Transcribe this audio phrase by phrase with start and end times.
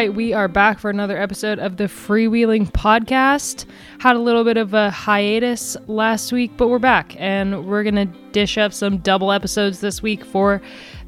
[0.00, 3.66] right, we are back for another episode of the Freewheeling Podcast.
[3.98, 7.96] Had a little bit of a hiatus last week, but we're back and we're going
[7.96, 10.62] to dish up some double episodes this week for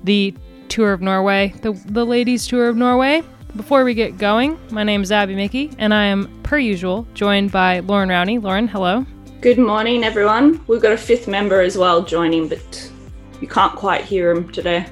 [0.04, 0.34] the
[0.68, 3.22] Tour of Norway, the, the ladies' Tour of Norway.
[3.56, 7.50] Before we get going, my name is Abby Mickey, and I am, per usual, joined
[7.50, 8.42] by Lauren Rowney.
[8.42, 9.06] Lauren, hello.
[9.40, 10.62] Good morning, everyone.
[10.66, 12.92] We've got a fifth member as well joining, but
[13.40, 14.84] you can't quite hear him today.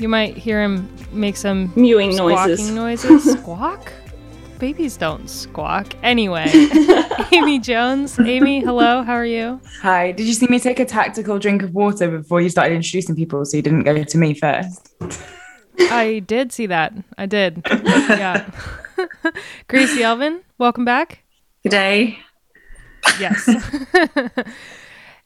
[0.00, 2.70] You might hear him make some Mewing noises.
[2.72, 3.32] noises.
[3.40, 3.92] Squawk?
[4.58, 5.94] Babies don't squawk.
[6.02, 6.44] Anyway,
[7.32, 8.18] Amy Jones.
[8.20, 9.02] Amy, hello.
[9.02, 9.58] How are you?
[9.80, 10.12] Hi.
[10.12, 13.42] Did you see me take a tactical drink of water before you started introducing people
[13.46, 14.92] so you didn't go to me first?
[15.78, 16.92] I did see that.
[17.16, 17.62] I did.
[17.70, 18.50] Yeah.
[19.68, 21.22] Gracie Elvin, welcome back.
[21.62, 22.18] Good day.
[23.18, 23.48] Yes.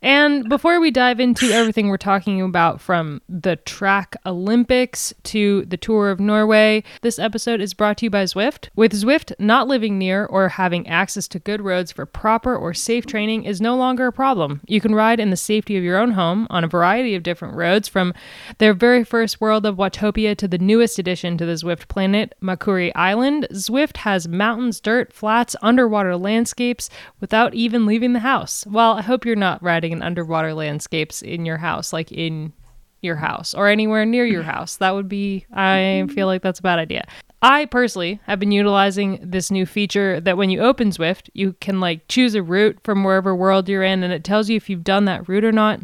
[0.05, 5.79] And before we dive into everything we're talking about from the track Olympics to the
[5.79, 8.69] Tour of Norway, this episode is brought to you by Zwift.
[8.77, 13.07] With Zwift, not living near or having access to good roads for proper or safe
[13.07, 14.61] training is no longer a problem.
[14.67, 17.57] You can ride in the safety of your own home on a variety of different
[17.57, 18.13] roads from
[18.59, 22.93] their very first world of Watopia to the newest addition to the Zwift planet, Makuri
[22.95, 23.49] Island.
[23.53, 28.67] Zwift has mountains, dirt, flats, underwater landscapes without even leaving the house.
[28.67, 32.53] Well, I hope you're not riding underwater landscapes in your house, like in
[33.01, 34.77] your house or anywhere near your house.
[34.77, 37.05] That would be, I feel like that's a bad idea.
[37.43, 41.79] I personally have been utilizing this new feature that when you open Zwift, you can
[41.79, 44.83] like choose a route from wherever world you're in and it tells you if you've
[44.83, 45.81] done that route or not.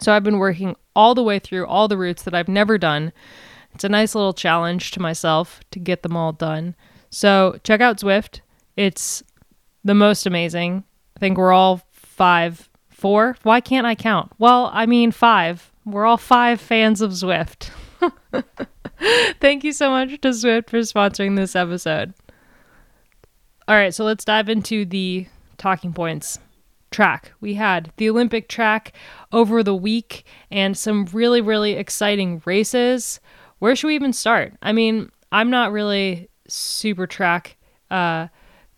[0.00, 3.12] So I've been working all the way through all the routes that I've never done.
[3.74, 6.74] It's a nice little challenge to myself to get them all done.
[7.10, 8.40] So check out Zwift.
[8.76, 9.22] It's
[9.84, 10.84] the most amazing.
[11.16, 12.67] I think we're all five,
[12.98, 13.36] four.
[13.44, 14.32] Why can't I count?
[14.38, 15.72] Well, I mean, five.
[15.86, 17.70] We're all five fans of Zwift.
[19.40, 22.12] Thank you so much to Zwift for sponsoring this episode.
[23.68, 25.26] All right, so let's dive into the
[25.56, 26.40] talking points.
[26.90, 27.32] Track.
[27.40, 28.94] We had the Olympic track
[29.30, 33.20] over the week and some really, really exciting races.
[33.58, 34.54] Where should we even start?
[34.62, 37.58] I mean, I'm not really super track
[37.90, 38.28] uh,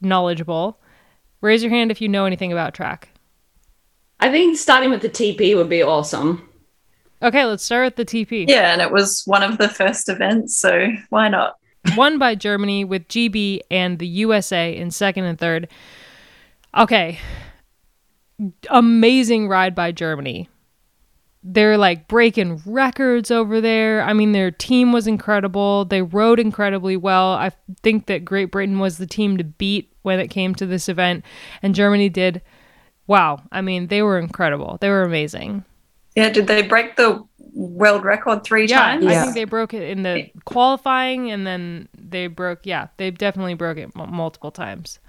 [0.01, 0.81] knowledgeable.
[1.41, 3.10] Raise your hand if you know anything about track.
[4.21, 6.47] I think starting with the TP would be awesome.
[7.23, 8.49] Okay, let's start with the TP.
[8.49, 11.57] Yeah, and it was one of the first events, so why not?
[11.97, 15.69] Won by Germany with GB and the USA in second and third.
[16.77, 17.19] Okay.
[18.69, 20.49] Amazing ride by Germany.
[21.43, 24.03] They're like breaking records over there.
[24.03, 25.87] I mean, their team was incredible.
[25.87, 27.33] They rode incredibly well.
[27.33, 30.89] I think that Great Britain was the team to beat when it came to this
[30.89, 31.25] event,
[31.63, 32.43] and Germany did.
[33.11, 33.43] Wow.
[33.51, 34.79] I mean, they were incredible.
[34.81, 35.65] They were amazing.
[36.15, 39.05] Yeah, did they break the world record three Yeah, times?
[39.05, 42.61] I think they broke it in the qualifying, and then they broke.
[42.63, 45.01] Yeah, they definitely broke it m- multiple times.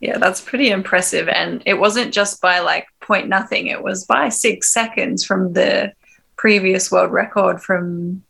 [0.00, 1.28] Yeah, that's pretty impressive.
[1.28, 5.92] And it wasn't just by like point nothing, it was by six seconds from the
[6.36, 8.24] previous world record from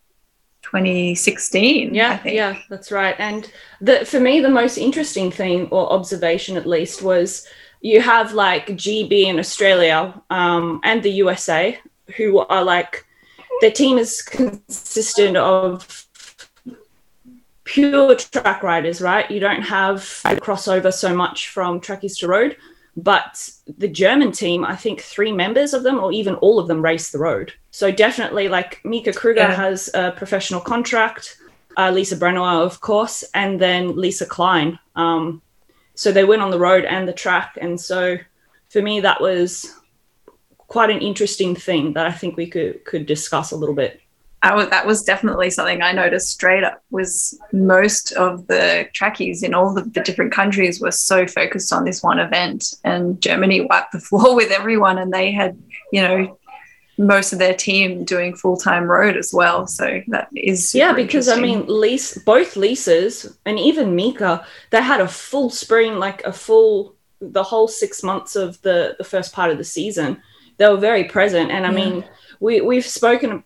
[0.60, 1.90] 2016.
[1.90, 2.36] I Yeah, think.
[2.36, 3.16] yeah, that's right.
[3.18, 3.50] And
[3.80, 7.46] the for me, the most interesting thing or observation, at least, was
[7.80, 11.78] you have like GB in Australia um, and the USA,
[12.16, 13.04] who are like
[13.60, 16.06] their team is consistent of
[17.64, 19.30] pure track riders, right?
[19.30, 22.56] You don't have the crossover so much from trackies to road.
[22.98, 26.80] But the German team, I think three members of them, or even all of them,
[26.80, 27.52] race the road.
[27.70, 29.54] So definitely, like Mieke Kröger Yeah.
[29.54, 31.36] has a professional contract,
[31.76, 34.78] uh, Lisa Brennauer, of course, and then Lisa Klein.
[34.94, 35.42] Um,
[35.96, 38.18] so they went on the road and the track, and so
[38.70, 39.74] for me, that was
[40.68, 44.00] quite an interesting thing that I think we could could discuss a little bit.
[44.44, 49.54] Was, that was definitely something I noticed straight up was most of the trackies in
[49.54, 53.90] all the, the different countries were so focused on this one event and Germany wiped
[53.90, 55.60] the floor with everyone and they had,
[55.90, 56.38] you know,
[56.98, 59.66] most of their team doing full-time road as well.
[59.66, 65.00] So that is Yeah, because I mean, Lisa, both Lisas and even Mieke, they had
[65.00, 69.50] a full spring, like a full the whole six months of the the first part
[69.50, 70.22] of the season.
[70.58, 71.74] They were very present, and I Yeah.
[71.74, 72.04] mean,
[72.40, 73.42] we we've spoken.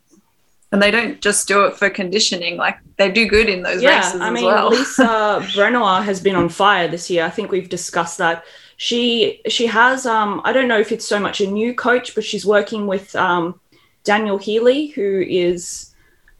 [0.73, 3.99] and they don't just do it for conditioning, like they do good in those Yeah,
[3.99, 4.69] races I as mean, well.
[4.71, 5.05] Lisa
[5.55, 7.25] Brennauer has been on fire this year.
[7.25, 8.45] I think we've discussed that.
[8.83, 12.25] She she has um I don't know if it's so much a new coach, but
[12.25, 13.61] she's working with um
[14.05, 15.95] Daniel Healy, who is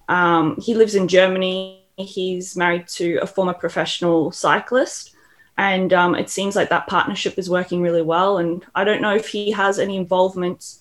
[0.09, 1.85] um he lives in Germany.
[1.99, 5.15] He's married to a former professional cyclist.
[5.59, 8.39] And um, it seems like that partnership is working really well.
[8.39, 10.77] And I don't know if he has any involvement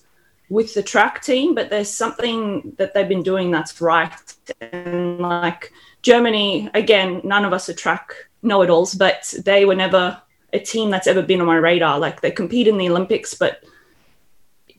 [0.48, 4.34] with the track team, but there's something that they've been doing that's right.
[4.72, 9.74] And like Germany, again, none of us are track know it alls, but they were
[9.74, 10.22] never
[10.52, 11.98] a team that's ever been on my radar.
[11.98, 13.62] Like they compete in the Olympics, but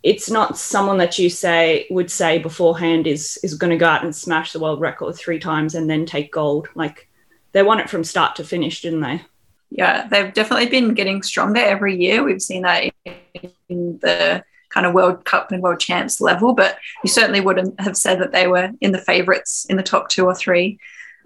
[0.04, 4.04] it's not someone that you say would say beforehand is is going to go out
[4.04, 6.68] and smash the world record three times and then take gold.
[6.76, 7.08] Like
[7.52, 9.22] they won it from start to finish, didn't they?
[9.70, 12.24] Yeah, they've definitely been getting stronger every year.
[12.24, 17.10] We've seen that in the kind of World Cup and World Champs level, but you
[17.10, 20.36] certainly wouldn't have said that they were in the favourites in the top two or
[20.36, 20.80] three.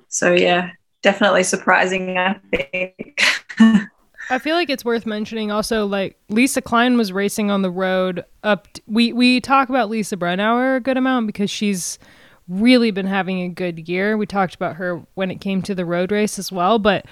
[0.09, 0.71] So yeah,
[1.01, 2.18] definitely surprising.
[2.18, 3.21] I think.
[4.30, 8.25] I feel like it's worth mentioning also like Lisa Klein was racing on the road
[8.44, 12.00] up t- we we talk about Lisa Brennauer a good amount because she's
[12.48, 14.18] really been having a good year.
[14.18, 17.06] We talked about her when it came to the road race as well, but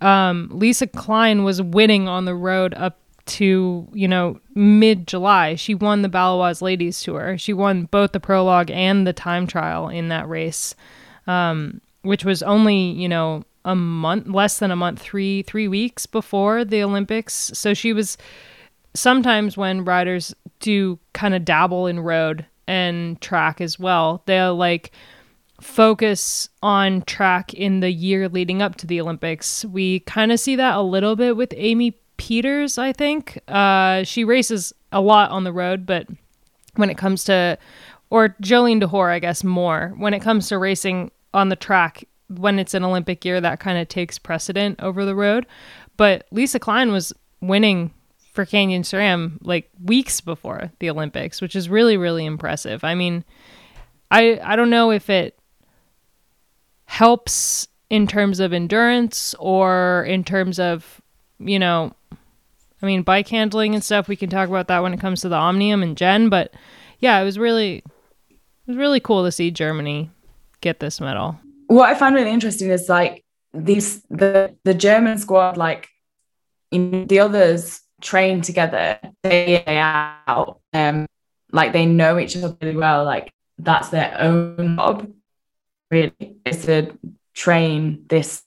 [0.00, 5.54] um, Lisa Klein was winning on the road up to, you know, mid July.
[5.56, 7.36] She won the Baloise Ladies Tour.
[7.36, 10.74] She won both the prologue and the time trial in that race.
[11.26, 16.06] Um, which was only, you know, a month less than a month, 3 3 weeks
[16.06, 17.50] before the Olympics.
[17.54, 18.16] So she was
[18.94, 24.92] sometimes when riders do kind of dabble in road and track as well, they'll like
[25.60, 29.64] focus on track in the year leading up to the Olympics.
[29.64, 33.38] We kind of see that a little bit with Amy Pieters I think.
[33.48, 36.06] Uh, she races a lot on the road, but
[36.76, 37.58] when it comes to,
[38.10, 42.58] or Jolien D'Hoore, I guess, more, when it comes to racing on the track when
[42.58, 45.46] it's an Olympic year, that kind of takes precedent over the road.
[45.96, 47.92] But Lisa Klein was winning
[48.32, 52.84] for Canyon SRAM like weeks before the Olympics, which is really, really impressive.
[52.84, 53.24] I mean,
[54.10, 55.38] I I don't know if it
[56.84, 61.00] helps in terms of endurance or in terms of,
[61.38, 61.92] you know,
[62.82, 64.08] I mean, bike handling and stuff.
[64.08, 66.54] We can talk about that when it comes to the Omnium and Jen, but
[67.00, 67.78] yeah, it was really
[68.28, 70.10] it was really cool to see Germany
[70.60, 71.38] get this medal.
[71.68, 75.88] What I find really interesting is like these the the German squad, like
[76.70, 80.60] in the others train together day out.
[80.72, 81.06] Um,
[81.52, 83.04] like they know each other really well.
[83.04, 85.10] Like that's their own job.
[85.90, 86.98] Really, is to
[87.34, 88.42] train this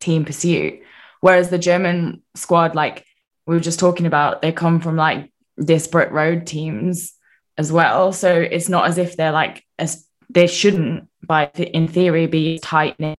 [0.00, 0.80] team pursuit.
[1.20, 3.04] Whereas the German squad, like
[3.46, 5.32] we were just talking about, they come from like
[5.62, 7.12] disparate road teams
[7.58, 8.12] as well.
[8.12, 13.16] So it's not as if they're like as they shouldn't by in theory be tightening.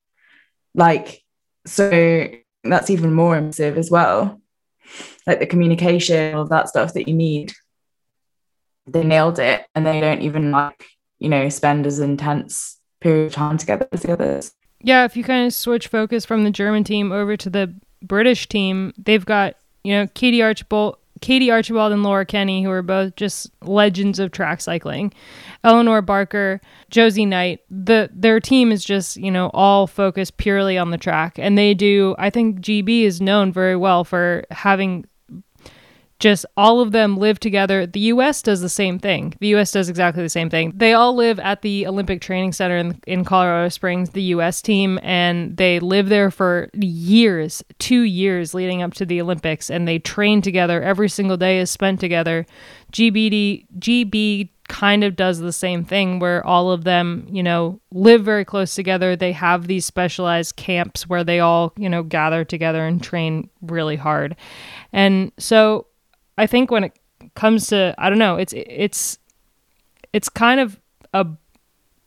[0.75, 1.22] Like
[1.66, 2.28] so
[2.64, 4.40] that's even more immersive as well.
[5.26, 7.52] Like the communication all of that stuff that you need.
[8.87, 10.87] They nailed it and they don't even like
[11.19, 14.52] you know spend as intense period of time together as the others.
[14.81, 17.72] Yeah if you kind of switch focus from the german team over to the
[18.02, 22.82] british team they've got you know katie archibald Katie Archibald and Laura Kenny, who are
[22.82, 25.14] both just legends of track cycling.
[25.64, 26.60] Elinor Barker,
[26.90, 27.60] Josie Knight.
[27.70, 31.38] The their team is just, you know, all focused purely on the track.
[31.38, 35.06] And they do I think GB is known very well for having
[36.22, 37.84] just all of them live together.
[37.84, 39.34] The US does the same thing.
[39.40, 40.72] The US does exactly the same thing.
[40.72, 45.00] They all live at the Olympic Training Center in, in Colorado Springs, the US team,
[45.02, 49.98] and they live there for years, two years leading up to the Olympics, and they
[49.98, 50.80] train together.
[50.80, 52.46] Every single day is spent together.
[52.92, 58.22] GBD, GB kind of does the same thing where all of them, you know, live
[58.24, 59.17] very close together.
[59.17, 63.96] They have these specialized camps where they all, you know, gather together and train really
[63.96, 64.36] hard.
[64.93, 65.88] And so
[66.39, 66.98] I think when it
[67.34, 69.19] comes to I don't know, it's it's
[70.12, 70.81] it's kind of
[71.12, 71.27] a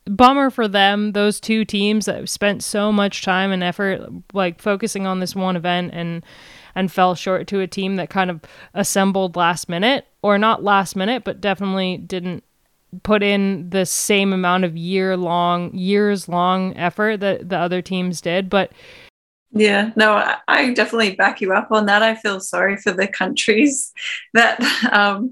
[0.08, 5.08] bummer for them those two teams that spent so much time and effort like focusing
[5.08, 6.24] on this one event and
[6.76, 8.40] and fell short to a team that kind of
[8.76, 12.44] assembled last minute or not last minute but definitely didn't
[13.04, 18.22] put in the same amount of year long years long effort that the other teams
[18.22, 18.50] did.
[18.50, 18.72] But
[19.56, 22.04] yeah, no, I, definitely back you up on that.
[22.04, 23.94] I feel sorry for the countries
[24.34, 25.32] that, um,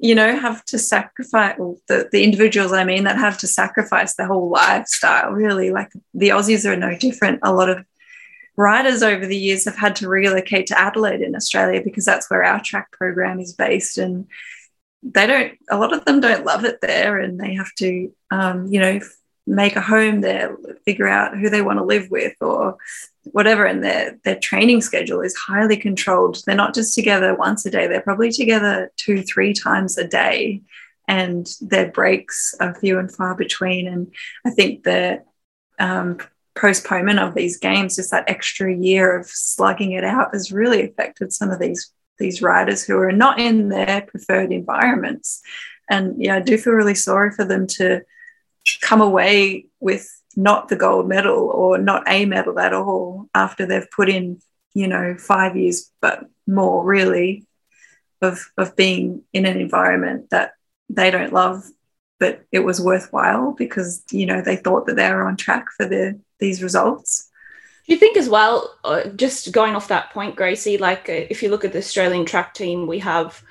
[0.00, 4.14] you know, have to sacrifice, well, the, the individuals, I mean, that have to sacrifice
[4.14, 5.72] their whole lifestyle, really.
[5.72, 7.40] Like the Aussies are no different.
[7.42, 7.84] A lot of
[8.56, 12.44] riders over the years have had to relocate to Adelaide in Australia because that's where
[12.44, 13.98] our track program is based.
[13.98, 14.28] And
[15.02, 18.68] they don't, a lot of them don't love it there and they have to, um,
[18.68, 19.00] you know,
[19.46, 22.76] make a home there, figure out who they want to live with or
[23.24, 23.64] whatever.
[23.64, 26.42] And their their training schedule is highly controlled.
[26.46, 30.62] They're not just together once a day, they're probably together two, three times a day.
[31.08, 33.88] And their breaks are few and far between.
[33.88, 34.12] And
[34.46, 35.22] I think the
[35.78, 36.18] um,
[36.54, 41.32] postponement of these games, just that extra year of slugging it out, has really affected
[41.32, 45.42] some of these these riders who are not in their preferred environments.
[45.90, 48.02] And yeah, I do feel really sorry for them to
[48.80, 53.90] come away with not the gold medal or not a medal at all after they've
[53.90, 54.40] put in,
[54.74, 57.46] you know, five years, but more really
[58.20, 60.54] of, of being in an environment that
[60.88, 61.64] they don't love,
[62.18, 65.86] but it was worthwhile because, you know, they thought that they were on track for
[65.86, 67.28] the, these results.
[67.86, 71.42] Do you think as well, uh, just going off that point, Gracie, like uh, if
[71.42, 73.42] you look at the Australian track team, we have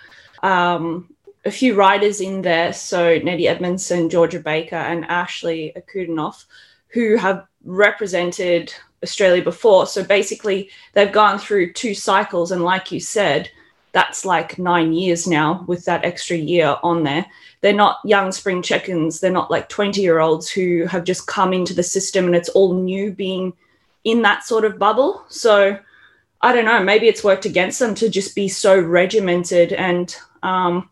[0.42, 1.14] um,
[1.46, 2.74] a few riders in there.
[2.74, 6.46] So Nettie Edmondson, Georgia Baker, and Ashlee Ankudinoff,
[6.90, 9.88] who have represented Australia before.
[9.88, 12.52] So basically, they've gone through two cycles.
[12.52, 13.50] And like you said,
[13.94, 17.26] that's like nine years now with that extra year on there.
[17.62, 19.20] They're not young spring check-ins.
[19.20, 22.50] They're not like 20 year olds who have just come into the system and it's
[22.50, 23.54] all new being
[24.04, 25.26] in that sort of bubble.
[25.28, 25.78] So
[26.42, 30.90] I don't know, maybe it's worked against them to just be so regimented and um,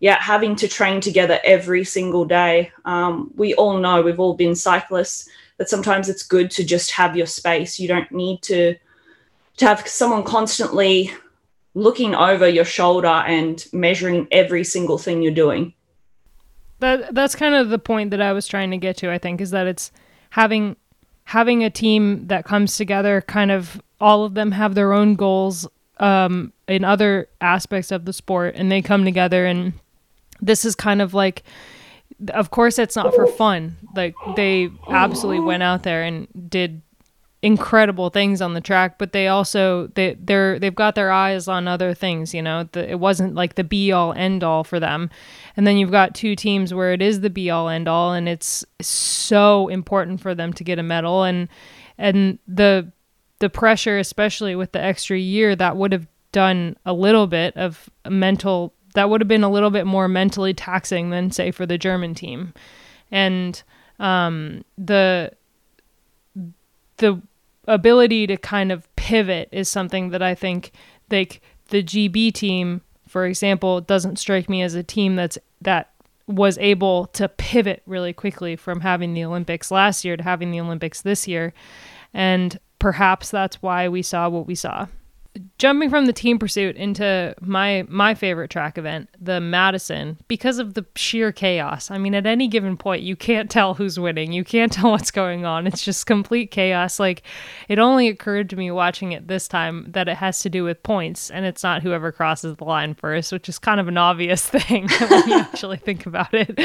[0.00, 2.72] yeah, having to train together every single day.
[2.86, 5.28] Um, we all know, we've all been cyclists,
[5.58, 7.78] that sometimes it's good to just have your space.
[7.78, 8.74] You don't need to
[9.58, 11.12] to have someone constantly
[11.74, 15.74] looking over your shoulder and measuring every single thing you're doing.
[16.78, 19.42] That that's kind of the point that I was trying to get to, I think,
[19.42, 19.92] is that it's
[20.30, 20.76] having
[21.24, 25.68] having a team that comes together kind of all of them have their own goals
[25.98, 29.74] um, in other aspects of the sport and they come together and
[30.40, 31.42] this is kind of like
[32.28, 33.76] of course it's not for fun.
[33.94, 36.82] Like they absolutely went out there and did
[37.42, 41.66] incredible things on the track but they also they they're they've got their eyes on
[41.66, 42.68] other things you know?
[42.72, 45.08] The, it wasn't like the be all end all for them.
[45.56, 48.28] And then you've got two teams where it is the be all end all and
[48.28, 51.24] it's so important for them to get a medal.
[51.24, 51.48] And
[51.96, 52.92] and the
[53.38, 57.88] the pressure especially with the extra year that would have done a little bit of
[58.08, 61.78] mental that would have been a little bit more mentally taxing than say for the
[61.78, 62.52] German team
[63.10, 63.62] and
[63.98, 65.32] um, the
[66.96, 67.20] the
[67.66, 70.72] ability to kind of pivot is something that I think
[71.10, 75.92] like the GB team, for example, doesn't strike me as a team that's that
[76.26, 80.60] was able to pivot really quickly from having the Olympics last year to having the
[80.60, 81.52] Olympics this year.
[82.14, 84.86] And perhaps that's why we saw what we saw
[85.58, 90.74] jumping from the team pursuit into my my favorite track event, the Madison, because of
[90.74, 91.90] the sheer chaos.
[91.90, 94.32] I mean, at any given point, you can't tell who's winning.
[94.32, 95.66] You can't tell what's going on.
[95.66, 96.98] It's just complete chaos.
[96.98, 97.22] Like
[97.68, 100.82] it only occurred to me watching it this time that it has to do with
[100.82, 104.46] points and it's not whoever crosses the line first, which is kind of an obvious
[104.48, 106.58] thing when you actually think about it.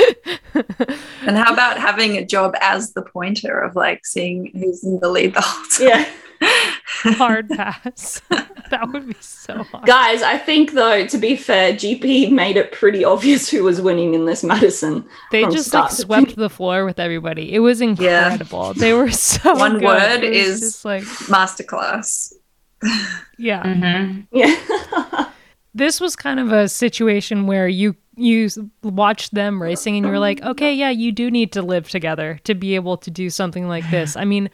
[1.22, 5.10] and how about having a job as the pointer of like seeing who's in the
[5.10, 5.88] lead the whole time?
[5.88, 6.10] Yeah.
[6.42, 8.22] Hard pass.
[8.70, 9.86] that would be so hard.
[9.86, 14.14] Guys, I think though, to be fair, GB made it pretty obvious who was winning
[14.14, 15.06] in this Madison.
[15.32, 17.54] They just like swept the floor with everybody.
[17.54, 18.68] It was incredible.
[18.68, 18.74] Yeah.
[18.76, 19.84] They were so one good.
[19.84, 22.34] word is like masterclass.
[23.38, 23.64] Yeah.
[23.64, 24.22] Mm-hmm.
[24.32, 25.30] Yeah.
[25.74, 28.50] this was kind of a situation where you you
[28.82, 32.56] watched them racing and you're like, okay, yeah, you do need to live together to
[32.56, 34.16] be able to do something like this.
[34.16, 34.50] I mean,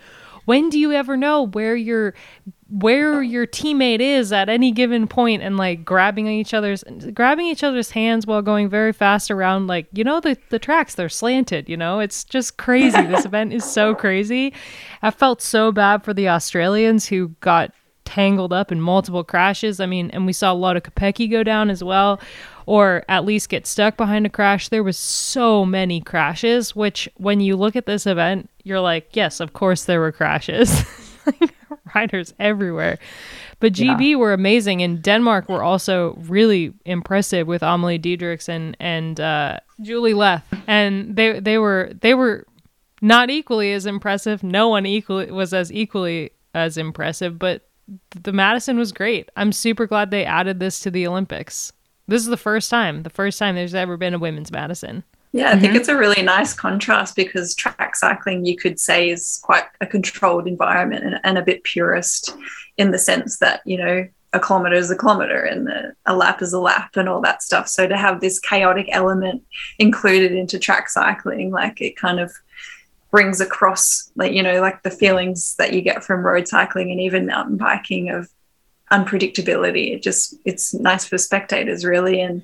[0.46, 2.14] when do you ever know where your
[2.72, 6.84] where your teammate is at any given point and like grabbing each other's
[7.14, 10.96] grabbing each other's hands while going very fast around like you know the the tracks
[10.96, 12.00] they're slanted you know?
[12.00, 13.02] It's just crazy.
[13.04, 14.54] This event is so crazy.
[15.02, 17.74] I felt so bad for the australians who got
[18.06, 19.82] tangled up in multiple crashes.
[19.82, 22.22] I mean and we saw a lot of Kopecky go down as well
[22.66, 24.70] or at least get stuck behind a crash.
[24.70, 29.40] There was so many crashes, which when you look at this event, you're like, yes,
[29.40, 30.84] of course there were crashes.
[31.96, 33.00] Riders everywhere.
[33.60, 34.16] But GB yeah.
[34.16, 40.14] were amazing, and Denmark were also really impressive with Amalie Dideriksen and and uh, Julie
[40.14, 42.46] Leth, and they they were they were
[43.02, 44.44] not equally as impressive.
[44.44, 47.68] No one equally was as equally as impressive, but
[48.22, 49.30] the Madison was great.
[49.36, 51.74] I'm super glad they added this to the Olympics.
[52.08, 55.04] This is the first time, the first time there's ever been a women's Madison.
[55.34, 55.62] Yeah, I mm-hmm.
[55.62, 59.88] think it's a really nice contrast because track cycling, you could say, is quite a
[59.88, 62.36] controlled environment and, and a bit purist
[62.78, 66.42] in the sense that, you know, a kilometer is a kilometer and the, a lap
[66.42, 67.68] is a lap and all that stuff.
[67.68, 69.44] So to have this chaotic element
[69.80, 72.32] included into track cycling, like it kind of
[73.10, 77.00] brings across, like, you know, like the feelings that you get from road cycling and
[77.00, 78.30] even mountain biking of
[78.92, 79.94] unpredictability.
[79.94, 82.44] It just it's nice for spectators really, and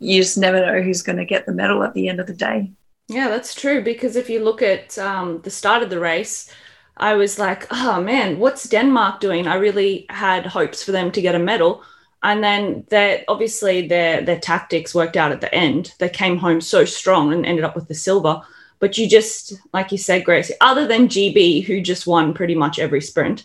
[0.00, 2.34] you just never know who's going to get the medal at the end of the
[2.34, 2.72] day.
[3.08, 3.82] Yeah, that's true.
[3.82, 6.52] Because if you look at um, the start of the race,
[6.96, 9.46] I was like, oh man, what's Denmark doing?
[9.46, 11.82] I really had hopes for them to get a medal.
[12.22, 15.94] And then that obviously their their tactics worked out at the end.
[15.98, 18.42] They came home so strong and ended up with the silver.
[18.80, 22.78] but you just, like you said, Gracie, other than GB, who just won pretty much
[22.78, 23.44] every sprint,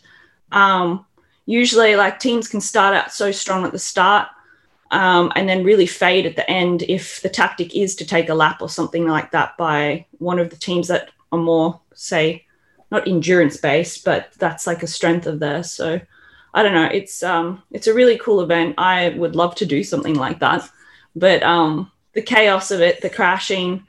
[0.52, 1.06] um,
[1.46, 4.28] usually like teams can start out so strong at the start
[4.96, 8.34] um, and then really fade at the end if the tactic is to take a
[8.34, 12.46] lap or something like that by one of the teams that are more, say,
[12.92, 15.70] not endurance based, but that's like a strength of theirs.
[15.70, 16.00] So
[16.54, 16.86] I don't know.
[16.86, 18.76] It's um, it's a really cool event.
[18.78, 20.70] I would love to do something like that,
[21.14, 23.86] but um, the chaos of it, the crashing,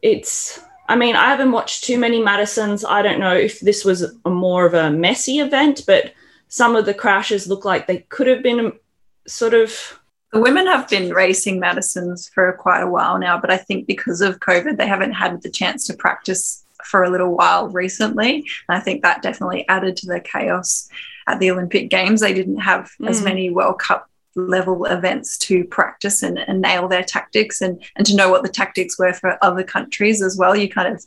[0.00, 2.86] it's I mean, I haven't watched too many Madisons.
[2.86, 6.14] I don't know if this was a more of a messy event, but
[6.48, 8.72] some of the crashes look like they could have been
[9.26, 9.97] sort of.
[10.32, 14.20] The women have been racing Madisons for quite a while now, but I think because
[14.20, 18.46] of COVID, they haven't had the chance to practice for a little while recently.
[18.68, 20.88] And I think that definitely added to the chaos
[21.26, 22.20] at the Olympic Games.
[22.20, 23.08] They didn't have mm.
[23.08, 28.06] as many World Cup level events to practice and, and nail their tactics and, and
[28.06, 30.54] to know what the tactics were for other countries as well.
[30.54, 31.04] You kind of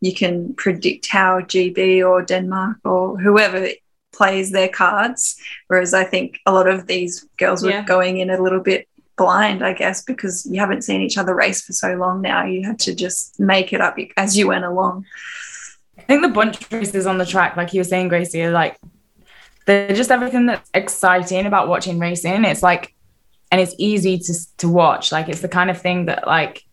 [0.00, 3.68] you can predict how GB or Denmark or whoever
[4.12, 5.40] plays their cards.
[5.68, 7.84] Whereas I think a lot of these girls were yeah.
[7.84, 11.62] going in a little bit blind, I guess, because you haven't seen each other race
[11.62, 12.44] for so long now.
[12.44, 15.06] You had to just make it up as you went along.
[15.98, 18.76] I think the bunch races on the track, like you were saying, Gracie, are like
[19.66, 22.44] they're just everything that's exciting about watching racing.
[22.44, 22.94] It's like,
[23.50, 25.12] and it's easy to to watch.
[25.12, 26.64] Like it's the kind of thing that like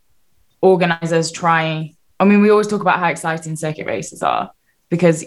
[0.62, 1.94] organizers try.
[2.20, 4.52] I mean, we always talk about how exciting circuit races are
[4.90, 5.26] because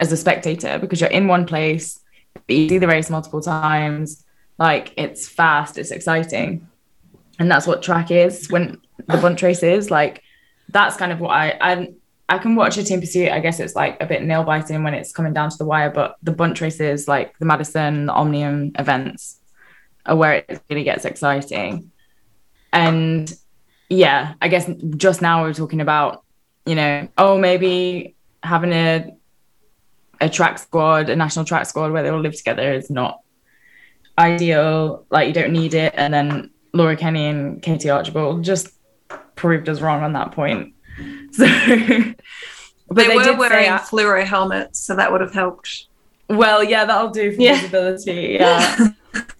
[0.00, 2.00] as a spectator, because you're in one place,
[2.46, 4.24] you see the race multiple times,
[4.58, 6.68] like it's fast, it's exciting.
[7.38, 9.90] And that's what track is when the bunch race is.
[9.90, 10.22] Like
[10.68, 11.88] that's kind of what I I
[12.28, 13.30] I can watch a team pursuit.
[13.30, 15.90] I guess it's like a bit nail biting when it's coming down to the wire,
[15.90, 19.40] but the bunch races, like the Madison, the Omnium events,
[20.04, 21.90] are where it really gets exciting.
[22.72, 23.32] And
[23.88, 26.22] yeah, I guess just now we are talking about,
[26.66, 29.16] you know, oh, maybe having a
[30.20, 33.20] a track squad, a national track squad where they all live together is not
[34.18, 35.06] ideal.
[35.10, 35.94] Like you don't need it.
[35.96, 38.68] And then Laura Kenny and Katie Archibald just
[39.36, 40.74] proved us wrong on that point.
[41.30, 41.44] So,
[42.88, 45.88] but they, they were wearing say, fluoro helmets, so that would have helped.
[46.30, 47.60] Well, yeah, that'll do for yeah.
[47.60, 48.38] visibility.
[48.40, 48.88] Yeah.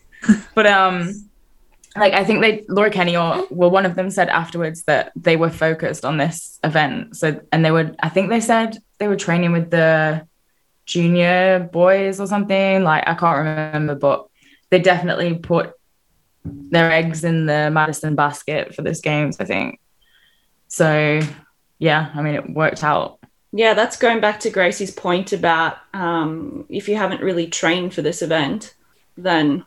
[0.55, 1.29] but um,
[1.97, 5.37] like I think they Laura Kenny or well, one of them said afterwards that they
[5.37, 7.17] were focused on this event.
[7.17, 10.28] So and they would I think they said they were training with the
[10.89, 12.83] junior boys or something.
[12.83, 14.27] Like I can't remember, but
[14.71, 15.75] they definitely put
[16.45, 19.81] their eggs in the Madison basket for this games, I think.
[20.67, 21.21] So
[21.79, 23.21] yeah, I mean, it worked out.
[23.53, 28.03] Yeah, that's going back to Gracie's point about um, if you haven't really trained for
[28.03, 28.75] this event,
[29.17, 29.65] then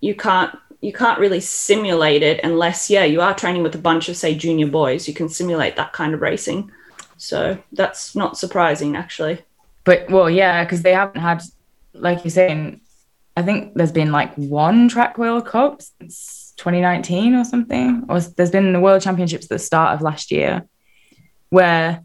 [0.00, 4.08] you can't you can't really simulate it unless yeah you are training with a bunch
[4.08, 5.06] of say junior boys.
[5.06, 6.70] You can simulate that kind of racing,
[7.16, 9.42] so that's not surprising actually.
[9.88, 11.42] But well, yeah, because they haven't had,
[11.94, 12.82] like you're saying,
[13.38, 18.50] I think there's been like one track World Cup since 2019 or something, or there's
[18.50, 20.68] been the World Championships at the start of last year
[21.48, 22.04] where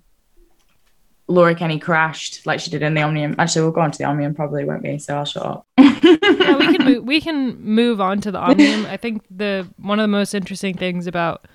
[1.27, 3.35] Laura Kenny crashed like she did in the Omnium.
[3.37, 4.97] Actually, we'll go on to the Omnium probably, won't we?
[4.97, 5.67] So I'll shut up.
[5.77, 8.85] yeah, we can move, we can move on to the Omnium.
[8.85, 11.49] I think the one of the most interesting things about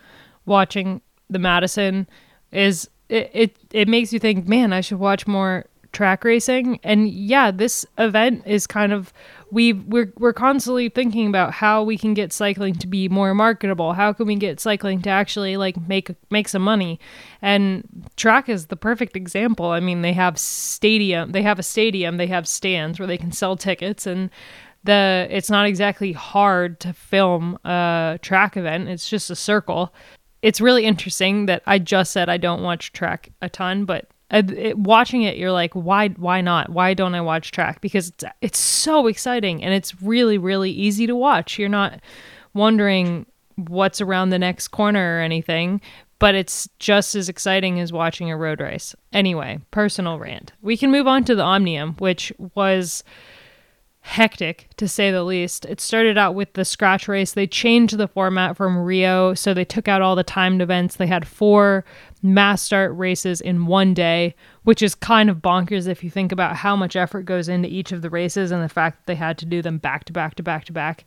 [0.45, 2.07] watching the Madison
[2.53, 6.79] is it, it it makes you think, man, I should watch more track racing.
[6.83, 9.13] And yeah, this event is kind of
[9.51, 13.95] we we're we're constantly thinking about how we can get cycling to be more marketable.
[13.95, 17.01] How can we get cycling to actually like make make some money?
[17.41, 19.67] And track is the perfect example.
[19.67, 23.33] I mean, they have stadium, they have a stadium, they have stands where they can
[23.33, 24.31] sell tickets and
[24.85, 28.89] the it's not exactly hard to film a track event.
[28.89, 29.95] It's just a circle.
[30.41, 34.43] It's really interesting that I just said I don't watch track a ton, but Uh,
[34.57, 38.25] it, watching it you're like why why not why don't i watch track because it's,
[38.43, 41.99] it's so exciting and it's really really easy to watch you're not
[42.53, 43.25] wondering
[43.57, 45.81] what's around the next corner or anything
[46.19, 50.91] but it's just as exciting as watching a road race anyway personal rant we can
[50.91, 53.03] move on to the omnium which was
[54.09, 55.67] hectic to say the least.
[55.67, 57.33] It started out with the scratch race.
[57.33, 60.97] They changed the format from Rio, so they took out all the timed events.
[60.97, 61.85] They had four
[62.23, 66.57] mass start races in one day, which is kind of bonkers if you think about
[66.57, 69.39] how much effort goes into each of the races and the fact that they had
[69.39, 71.05] to do them back to back to back to back.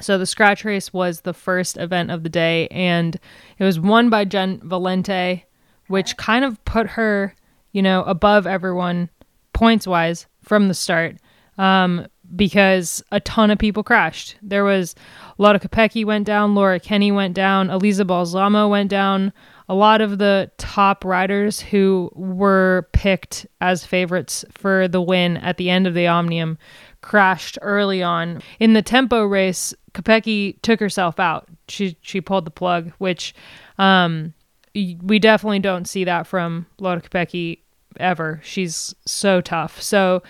[0.00, 3.18] So the scratch race was the first event of the day and
[3.58, 5.42] it was won by Jen Valente,
[5.88, 7.34] which kind of put her,
[7.72, 9.08] you know, above everyone
[9.52, 11.16] points wise from the start.
[11.56, 14.36] Um, because a ton of people crashed.
[14.42, 14.94] There was
[15.38, 19.32] Lotte Kopecky went down, Laura Kenny went down, Elisa Balsamo went down.
[19.68, 25.58] A lot of the top riders who were picked as favorites for the win at
[25.58, 26.56] the end of the Omnium
[27.02, 28.40] crashed early on.
[28.58, 31.48] In the tempo race, Kopecky took herself out.
[31.68, 33.34] She she pulled the plug, which
[33.78, 34.32] um,
[34.74, 37.60] we definitely don't see that from Lotte Kopecky
[37.98, 38.40] ever.
[38.42, 39.82] She's so tough.
[39.82, 40.22] So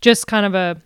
[0.00, 0.80] just kind of a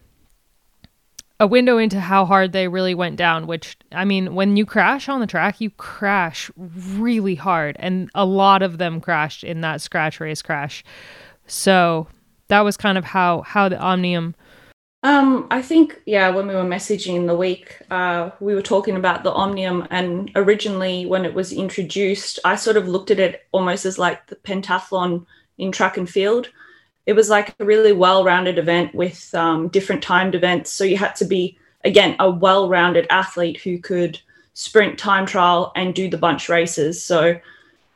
[1.41, 5.09] a window into how hard they really went down, which I mean, when you crash
[5.09, 7.77] on the track, you crash really hard.
[7.81, 10.85] And a lot of them crashed in that scratch race crash.
[11.47, 12.07] So
[12.49, 14.35] that was kind of how how the Omnium
[15.03, 18.97] um, I think yeah, when we were messaging in the week, uh, we were talking
[18.97, 23.47] about the Omnium, and originally when it was introduced, I sort of looked at it
[23.53, 25.25] almost as like the pentathlon
[25.57, 26.51] in track and field.
[27.07, 31.17] It was like a really well-rounded event with um, different timed events, so you had
[31.17, 34.21] to be again a well-rounded athlete who could
[34.55, 37.03] sprint, time trial, and do the bunch races.
[37.03, 37.41] So,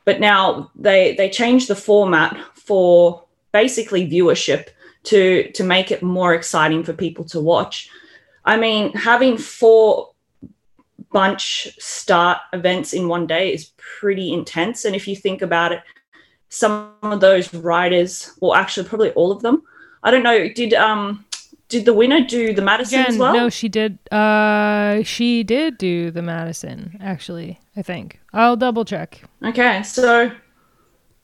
[0.03, 4.69] but now they they changed the format for basically viewership
[5.03, 7.89] to to make it more exciting for people to watch.
[8.43, 10.11] I mean, having four
[11.11, 14.85] bunch start events in one day is pretty intense.
[14.85, 15.81] And if you think about it,
[16.49, 19.63] some of those riders, well, actually, probably all of them.
[20.03, 20.47] I don't know.
[20.49, 21.25] Did um
[21.67, 23.33] did the winner do the Madison as well?
[23.33, 23.97] No, she did.
[24.11, 26.97] Uh, she did do the Madison.
[27.01, 29.21] Actually, I think I'll double check.
[29.43, 30.31] Okay, so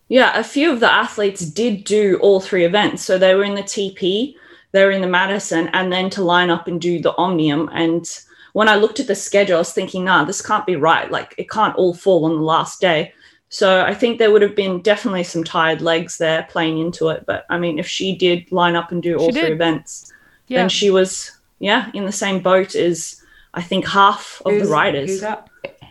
[0.08, 3.04] yeah, a few of the athletes did do all three events.
[3.04, 4.36] So they were in the TP,
[4.72, 7.70] they were in the Madison, and then to line up and do the Omnium.
[7.72, 8.06] And
[8.54, 11.10] when I looked at the schedule, I was thinking, nah, this can't be right.
[11.10, 13.14] Like it can't all fall on the last day.
[13.54, 17.26] So I think there would have been definitely some tired legs there playing into it.
[17.26, 20.12] But I mean, if she did line up and do all three events,
[20.48, 20.60] yeah.
[20.60, 23.22] then she was, yeah, in the same boat as
[23.54, 25.24] I think half of who's, the riders.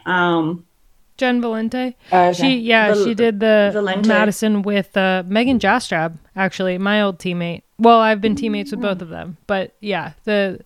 [0.07, 0.64] Um,
[1.18, 1.94] Jen Valente.
[2.11, 4.07] Uh, she yeah, Val- she did the Valente.
[4.07, 7.62] Madison with uh, Megan Jastrab, actually, my old teammate.
[7.79, 10.61] Well, I've been teammates with both of them, but yeah, the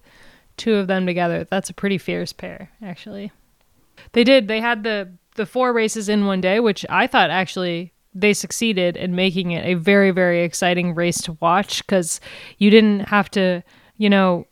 [0.57, 3.33] two of them together, that's a pretty fierce pair, actually.
[4.13, 4.47] They did.
[4.47, 8.97] They had the the four races in one day, which I thought actually they succeeded
[8.97, 12.21] in making it a very very exciting race to watch because
[12.59, 13.63] you didn't have to,
[13.97, 14.47] you know,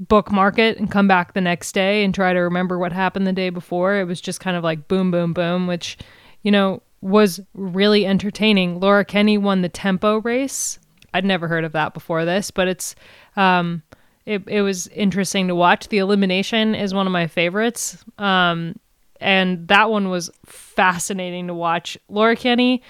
[0.00, 3.32] bookmark it and come back the next day and try to remember what happened the
[3.32, 3.96] day before.
[3.96, 5.98] It was just kind of like boom, boom, boom, which,
[6.42, 8.80] you know, was really entertaining.
[8.80, 10.78] Laura Kenny won the tempo race.
[11.14, 12.94] I'd never heard of that before this, but it's
[13.36, 13.82] um
[14.26, 15.88] it, it was interesting to watch.
[15.88, 18.04] The elimination is one of my favorites.
[18.18, 18.78] Um
[19.20, 21.98] and that one was fascinating to watch.
[22.08, 22.82] Laura Kenny,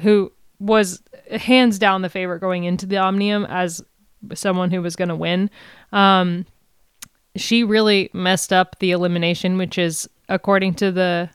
[0.00, 3.82] who was hands down the favorite going into the Omnium as
[4.34, 5.50] someone who was going to win.
[5.92, 6.46] Um,
[7.36, 11.30] she really messed up the elimination, which is, according to the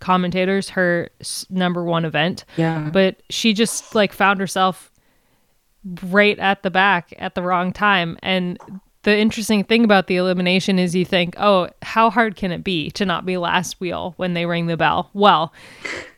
[0.00, 1.08] commentators, her
[1.50, 2.44] number one event.
[2.56, 2.90] Yeah.
[2.92, 4.90] But she just like found herself
[6.04, 8.16] right at the back at the wrong time.
[8.22, 8.58] And
[9.06, 12.90] the interesting thing about the elimination is you think, oh, how hard can it be
[12.90, 15.10] to not be last wheel when they ring the bell?
[15.14, 15.52] Well,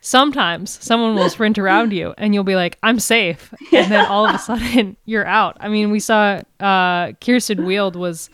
[0.00, 3.52] sometimes someone will sprint around you and you'll be like, I'm safe.
[3.74, 5.58] And then all of a sudden you're out.
[5.60, 8.30] I mean, we saw uh, Kirsten Wild was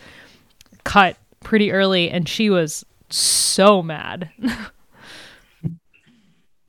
[0.85, 4.31] cut pretty early and she was so mad.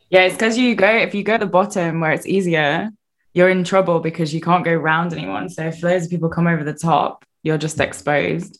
[0.09, 2.89] yeah, it's because you go, if you go to the bottom where it's easier,
[3.35, 5.49] you're in trouble because you can't go round anyone.
[5.49, 8.59] So if loads of people come over the top, you're just exposed.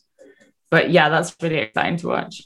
[0.70, 2.44] But yeah, that's really exciting to watch.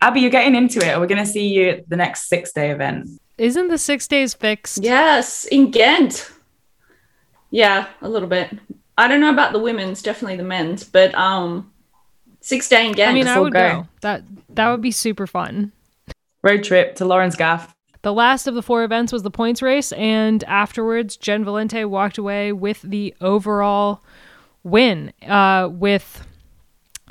[0.00, 0.98] Abby, you're getting into it.
[0.98, 3.08] We're going to see you at the next six day event.
[3.36, 4.82] Isn't the six days fixed?
[4.82, 6.30] Yes, in Ghent.
[7.50, 8.50] Yeah, a little bit.
[8.96, 11.72] I don't know about the women's, definitely the men's, but um,
[12.40, 13.10] six day in Ghent.
[13.10, 13.68] I mean, I would go.
[13.68, 13.88] go.
[14.02, 15.72] That that would be super fun.
[16.42, 17.74] Road trip to Lauren's Gaff.
[18.02, 22.16] The last of the four events was the points race, and afterwards, Jen Valente walked
[22.16, 24.02] away with the overall
[24.62, 26.26] win uh, with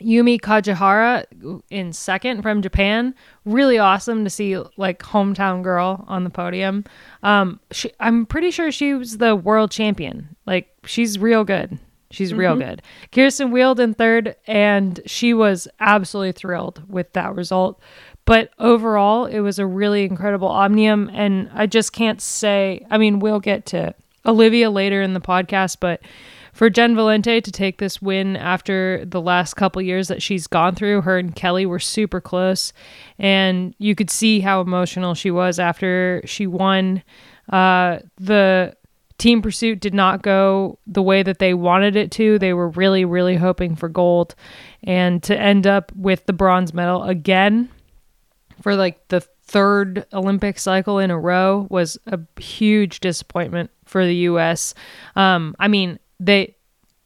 [0.02, 1.26] Yumi Kajihara
[1.70, 3.14] in second from Japan.
[3.46, 6.86] Really awesome to see like hometown girl on the podium.
[7.24, 10.36] Um, she, I'm pretty sure she was the world champion.
[10.46, 11.80] Like she's real good.
[12.12, 12.40] She's mm-hmm.
[12.40, 12.82] real good.
[13.12, 17.80] Kirsten Wild in third, and she was absolutely thrilled with that result.
[18.26, 22.86] But overall, it was a really incredible Omnium, and I just can't say.
[22.90, 23.94] I mean, we'll get to
[24.26, 26.02] Olivia later in the podcast, but
[26.60, 30.76] for Jen Valente to take this win after the last couple years that she's gone
[30.76, 32.74] through, her and Kelly were super close,
[33.17, 37.02] and you could see how emotional she was after she won
[37.54, 38.76] uh, the
[39.17, 42.38] Team Pursuit did not go the way that they wanted it to.
[42.38, 44.36] They were really, really hoping for gold.
[44.84, 47.69] And to end up with the bronze medal again
[48.62, 54.15] for like the third Olympic cycle in a row was a huge disappointment for the
[54.15, 54.74] US.
[55.15, 56.56] Um, I mean, they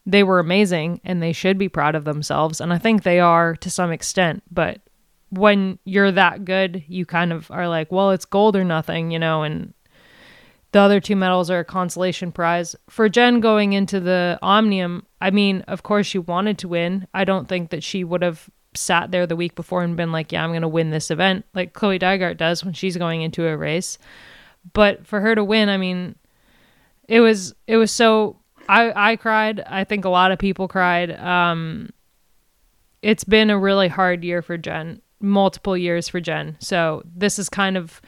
[0.06, 3.56] they were amazing and they should be proud of themselves and I think they are
[3.58, 4.82] to some extent, but
[5.30, 9.18] when you're that good, you kind of are like, well, it's gold or nothing, you
[9.18, 9.74] know, and
[10.74, 12.76] the other two medals are a consolation prize.
[12.90, 17.08] For Jen going into the Omnium, I mean, of course she wanted to win.
[17.14, 20.32] I don't think that she would have sat there the week before and been like,
[20.32, 23.48] yeah, I'm going to win this event like Chloe Dygert does when she's going into
[23.48, 23.98] a race.
[24.74, 26.16] But for her to win, I mean,
[27.08, 28.38] it was it was so
[28.74, 29.62] I I cried.
[29.68, 31.12] I think a lot of people cried.
[31.20, 31.90] Um
[33.02, 36.56] it's been a really hard year for Jen, multiple years for Jen.
[36.60, 38.02] So this is kind of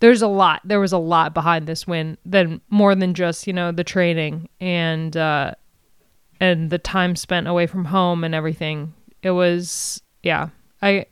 [0.00, 3.52] there's a lot there was a lot behind this win than more than just you
[3.52, 5.52] know the training and uh
[6.38, 10.50] and the time spent away from home and everything it was yeah
[10.82, 11.06] i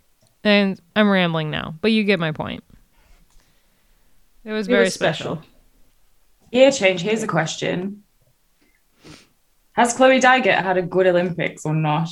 [0.45, 2.63] and i'm rambling now but you get my point
[4.45, 5.37] it was It very was special.
[5.37, 5.51] special.
[6.53, 7.01] Year change.
[7.01, 8.04] Here's a question:
[9.75, 12.09] Has Chloe Dygert had a good Olympics or not?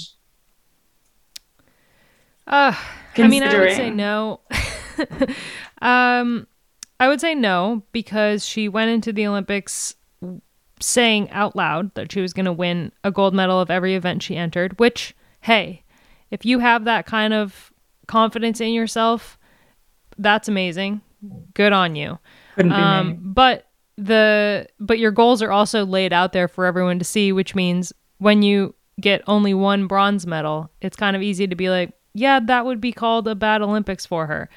[2.46, 2.74] Uh,
[3.16, 4.40] I mean, I would say no.
[5.82, 6.46] um,
[6.98, 9.94] I would say no because she went into the Olympics
[10.80, 14.22] saying out loud that she was going to win a gold medal of every event
[14.22, 14.78] she entered.
[14.80, 15.84] Which, hey,
[16.30, 17.72] if you have that kind of
[18.08, 19.38] confidence in yourself,
[20.18, 21.00] that's amazing.
[21.54, 22.18] Good on you.
[22.56, 22.76] Couldn't be.
[22.76, 27.32] Um, but the but your goals are also laid out there for everyone to see,
[27.32, 31.70] which means when you get only one bronze medal, it's kind of easy to be
[31.70, 34.48] like, yeah, that would be called a bad Olympics for her.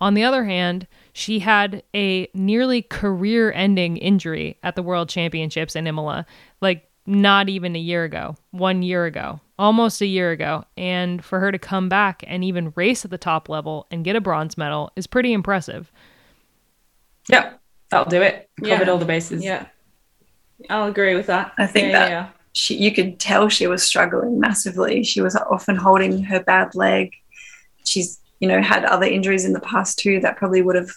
[0.00, 5.86] On the other hand, she had a nearly career-ending injury at the World Championships in
[5.86, 6.26] Imola,
[6.60, 10.64] like not even a year ago, one year ago, almost a year ago.
[10.76, 14.16] And for her to come back and even race at the top level and get
[14.16, 15.92] a bronze medal is pretty impressive.
[17.28, 17.60] Yep,
[17.92, 18.50] that'll do it.
[18.60, 18.74] Yeah.
[18.76, 19.44] Covered all the bases.
[19.44, 19.66] Yeah.
[20.68, 21.52] I'll agree with that.
[21.58, 22.28] I think Yeah, that- yeah.
[22.52, 25.02] she you could tell she was struggling massively.
[25.04, 27.12] She was often holding her bad leg.
[27.84, 30.90] She's you know had other injuries in the past too that probably would have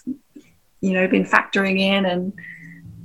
[0.80, 2.32] you know been factoring in and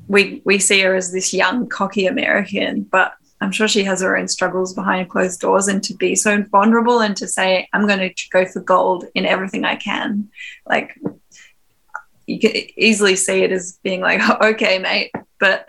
[0.08, 4.15] we we see her as this young cocky American, but I'm sure she has her
[4.17, 7.99] own struggles behind closed doors and to be so vulnerable and to say I'm going
[8.13, 10.30] to go for gold in everything I can
[10.67, 10.95] like
[12.32, 15.12] you can easily see it as being like okay mate.
[15.39, 15.67] But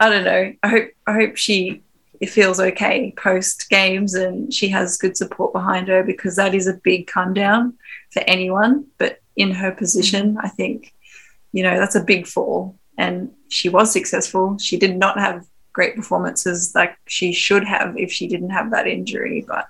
[0.00, 0.52] I don't know.
[0.62, 1.82] I hope I hope she
[2.28, 6.80] feels okay post games and she has good support behind her because that is a
[6.84, 7.74] big come down
[8.12, 8.86] for anyone.
[8.98, 10.92] But in her position i think
[11.52, 12.78] you know that's a big fall.
[12.98, 14.58] And she was successful.
[14.58, 18.86] She did not have great performances like she should have if she didn't have that
[18.86, 19.44] injury.
[19.46, 19.66] But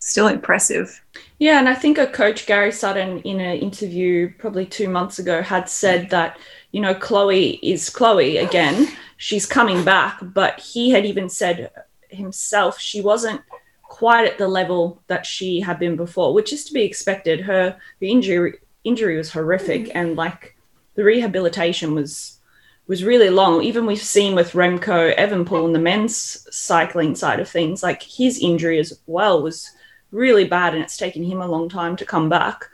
[0.00, 1.02] still impressive
[1.38, 5.42] Yeah, and I think a coach, Gary Sutton, in an interview probably two months ago,
[5.42, 6.38] had said that,
[6.72, 8.88] you know, Chloe is Chloe again.
[9.16, 11.70] She's coming back, but he had even said
[12.08, 13.40] himself she wasn't
[13.82, 17.40] quite at the level that she had been before, which is to be expected.
[17.40, 19.92] Her the injury injury was horrific mm.
[19.94, 20.56] and like
[20.94, 22.38] the rehabilitation was
[22.86, 23.62] was really long.
[23.62, 28.38] Even we've seen with Remco Evenepoel and the men's cycling side of things, like his
[28.38, 29.70] injury as well was
[30.10, 32.68] really bad and it's taken him a long time to come back.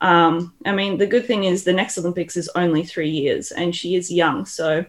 [0.00, 3.74] Um, I mean, the good thing is the next Olympics is only three years and
[3.74, 4.44] she is young.
[4.44, 4.84] So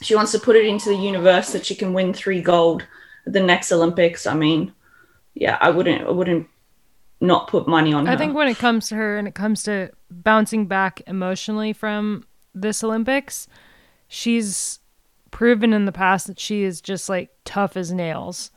[0.00, 2.86] she wants to put it into the universe that she can win three gold
[3.26, 4.26] at the next Olympics.
[4.26, 4.72] I mean,
[5.34, 6.46] yeah, I wouldn't, I wouldn't
[7.20, 8.12] not put money on her.
[8.12, 12.26] I think when it comes to her and it comes to bouncing back emotionally from
[12.54, 13.48] this Olympics,
[14.06, 14.78] she's
[15.30, 18.50] proven in the past that she is just like tough as nails.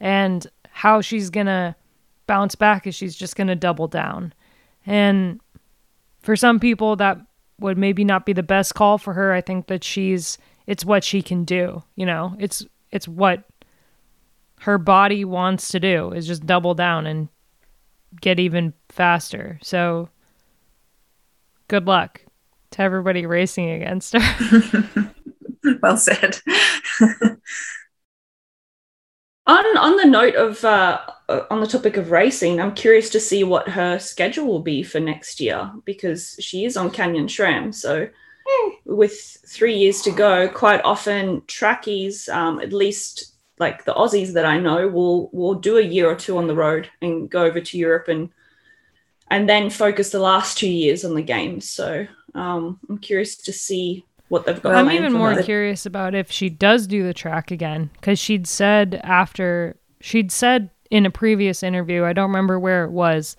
[0.00, 1.76] And how she's going to
[2.26, 4.32] bounce back is she's just going to double down.
[4.86, 5.40] And
[6.20, 7.18] for some people, that
[7.58, 9.32] would maybe not be the best call for her.
[9.32, 11.82] I think that she's, it's what she can do.
[11.96, 13.44] You know, it's, it's what
[14.60, 17.28] her body wants to do is just double down and
[18.20, 19.58] get even faster.
[19.62, 20.08] So
[21.68, 22.22] good luck
[22.72, 25.12] to everybody racing against her.
[25.82, 26.40] well said
[29.46, 31.00] on on the note of uh,
[31.50, 35.00] on the topic of racing, I'm curious to see what her schedule will be for
[35.00, 37.74] next year because she is on Canyon SRAM.
[37.74, 38.08] So
[38.84, 44.44] with three years to go, quite often trackies, um, at least like the Aussies that
[44.44, 47.60] I know, will will do a year or two on the road and go over
[47.60, 48.30] to Europe and
[49.30, 51.68] and then focus the last two years on the games.
[51.68, 54.74] So um, I'm curious to see what they've got.
[54.74, 55.42] I'm even more her.
[55.42, 60.70] curious about if she does do the track again because she'd said after she'd said
[60.92, 63.34] in a previous interview, I don't remember where it was.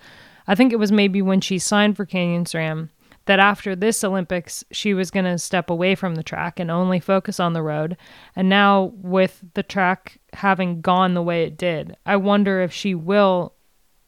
[0.47, 2.89] I think it was maybe when she signed for Canyon SRAM
[3.25, 6.99] that after this Olympics she was going to step away from the track and only
[6.99, 7.95] focus on the road.
[8.35, 12.95] And now with the track having gone the way it did, I wonder if she
[12.95, 13.53] will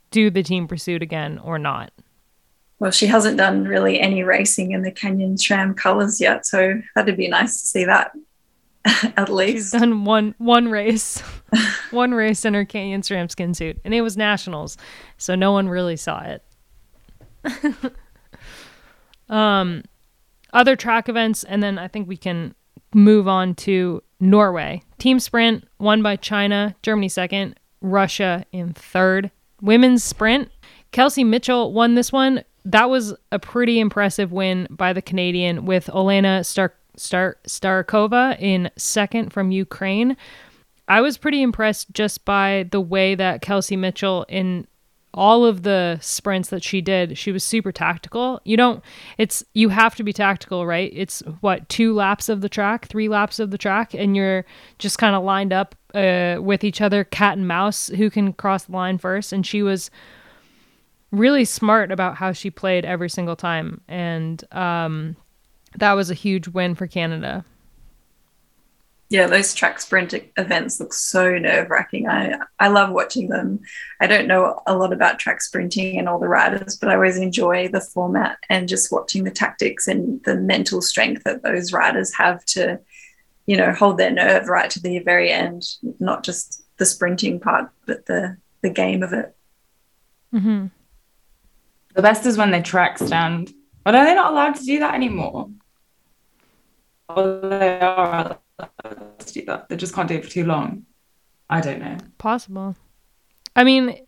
[0.10, 1.94] do the team pursuit again or not.
[2.80, 7.16] Well, she hasn't done really any racing in the Canyon SRAM colors yet, so that'd
[7.16, 8.12] be nice to see that
[9.18, 9.72] at least.
[9.72, 11.20] She's done one one race,
[11.92, 14.78] one race in her Canyon SRAM skin suit, and it was nationals,
[15.18, 16.44] so no one really saw it.
[19.30, 19.84] um,
[20.54, 22.54] other track events, and then I think we can
[22.94, 24.82] move on to Norway.
[25.00, 29.32] Team sprint won by China, Germany second, Russia in third.
[29.62, 30.50] Women's sprint,
[30.92, 32.44] Kelsey Mitchell won this one.
[32.64, 38.70] That was a pretty impressive win by the Canadian with Olena Star- Star- Starkova in
[38.78, 40.18] second from Ukraine.
[40.88, 44.68] I was pretty impressed just by the way that Kelsey Mitchell in
[45.16, 48.42] all of the sprints that she did, she was super tactical.
[48.44, 48.84] You don't
[49.18, 50.92] it's you have to be tactical, right?
[50.94, 54.46] It's what two laps of the track, three laps of the track and you're
[54.78, 58.66] just kind of lined up uh, with each other cat and mouse who can cross
[58.66, 59.90] the line first and she was
[61.12, 65.16] really smart about how she played every single time and um
[65.78, 67.46] that was a huge win for Canada.
[69.10, 72.08] Yeah, those track sprint events look so nerve wracking.
[72.08, 73.60] I, I love watching them.
[74.02, 77.18] I don't know a lot about track sprinting and all the riders, but I always
[77.18, 82.16] enjoy the format and just watching the tactics and the mental strength that those riders
[82.16, 82.80] have to,
[83.46, 85.68] you know, hold their nerve right to the very end,
[86.00, 89.36] not just the sprinting part, but the, the game of it.
[90.34, 90.72] Mhm.
[91.94, 93.54] The best is when they track stand.
[93.84, 95.50] But are they not allowed to do that anymore?
[97.10, 99.70] Or they are allowed to do that.
[99.70, 100.86] They just can't do it for too long.
[101.50, 101.98] I don't know.
[102.18, 102.76] Possible.
[103.56, 104.00] I mean,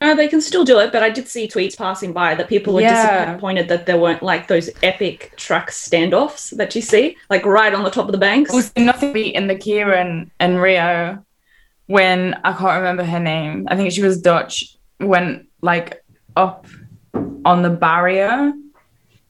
[0.00, 2.72] No, they can still do it, but I did see tweets passing by that people
[2.72, 3.24] were Yeah.
[3.26, 7.82] disappointed that there weren't like those epic truck standoffs that you see, like right on
[7.82, 8.52] the top of the banks.
[8.54, 11.24] Also, nothing beat in the keirin and Rio
[11.86, 13.66] when I can't remember her name.
[13.68, 14.76] I think she was Dutch.
[15.00, 16.04] Went like
[16.36, 16.66] up
[17.44, 18.52] on the barrier.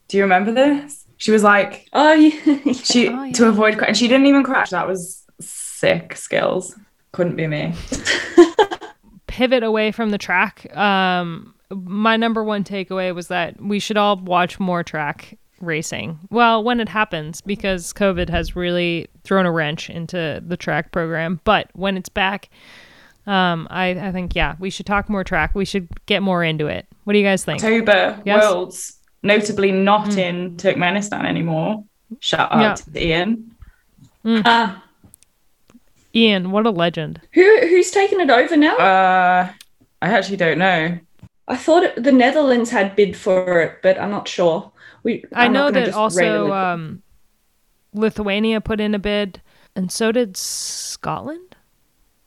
[0.08, 1.06] Do you remember this?
[1.18, 2.72] She was like Oh yeah.
[2.72, 4.70] she Oh, to avoid cra- and she didn't even crash.
[4.70, 6.74] That was sick skills.
[7.12, 7.74] Couldn't be me.
[9.26, 10.74] pivot away from the track.
[10.76, 16.18] Um, my number one takeaway was that we should all watch more track racing.
[16.30, 21.40] Well, when it happens, because COVID has really thrown a wrench into the track program.
[21.44, 22.48] But when it's back,
[23.26, 25.54] um, I, I think, yeah, we should talk more track.
[25.54, 26.86] We should get more into it.
[27.04, 27.62] What do you guys think?
[27.62, 28.42] October Yes.
[28.42, 28.97] Worlds,
[29.34, 31.84] notably not in Turkmenistan anymore.
[32.20, 32.74] Shout out Yeah.
[32.74, 33.30] to Ian.
[34.44, 34.82] Ah,
[36.14, 37.20] Ian, what a legend.
[37.32, 38.76] who who's taken it over now?
[38.76, 39.52] Uh,
[40.02, 40.98] I actually don't know.
[41.46, 44.70] I thought it, the Netherlands had bid for it, but I'm not sure.
[45.02, 47.02] We I I'm not know that also um,
[47.94, 49.40] Lithuania put in a bid,
[49.76, 51.56] and so did Scotland,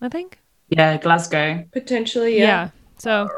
[0.02, 0.40] I think.
[0.70, 1.66] Yeah, Glasgow.
[1.72, 2.46] potentially, Yeah.
[2.46, 2.70] yeah.
[2.98, 3.30] So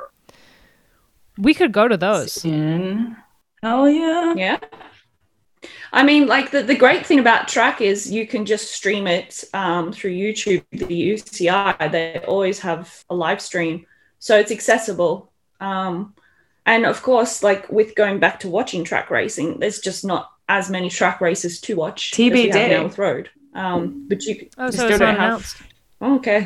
[1.37, 2.45] we could go to those.
[2.45, 3.15] In.
[3.63, 4.33] Hell yeah.
[4.35, 4.59] Yeah.
[5.93, 9.43] I mean, like the, the great thing about track is you can just stream it
[9.53, 11.89] um, through YouTube, the UCI.
[11.91, 13.85] They always have a live stream,
[14.19, 15.31] so it's accessible.
[15.61, 16.13] Um,
[16.65, 20.69] and of course, like with going back to watching track racing, there's just not as
[20.69, 22.11] many track races to watch.
[22.11, 22.83] as we have TBD.
[22.83, 23.29] with road.
[23.53, 25.57] Um, but you, Oh, You so still it's don't have- announced.
[26.01, 26.37] okay.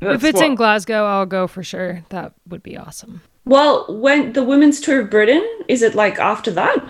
[0.00, 2.04] That's it's in Glasgow, I'll go for sure.
[2.08, 3.20] That would be awesome.
[3.48, 6.86] Well, when the women's tour of Britain is it like after that?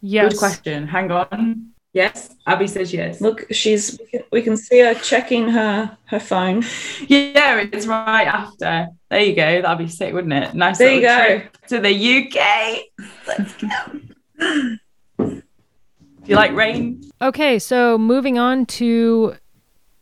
[0.00, 0.32] Yes.
[0.32, 0.88] Good question.
[0.88, 1.70] Hang on.
[1.92, 3.20] Yes, Abby says yes.
[3.20, 4.00] Look, she's
[4.32, 6.64] we can see her checking her her phone.
[7.06, 8.88] Yeah, it's right after.
[9.08, 9.62] There you go.
[9.62, 10.54] That'd be sick, wouldn't it?
[10.54, 10.78] Nice.
[10.78, 11.42] There you go.
[11.68, 12.80] to the UK.
[13.28, 14.76] Let's go.
[15.18, 17.02] Do you like rain?
[17.22, 19.36] Okay, so moving on to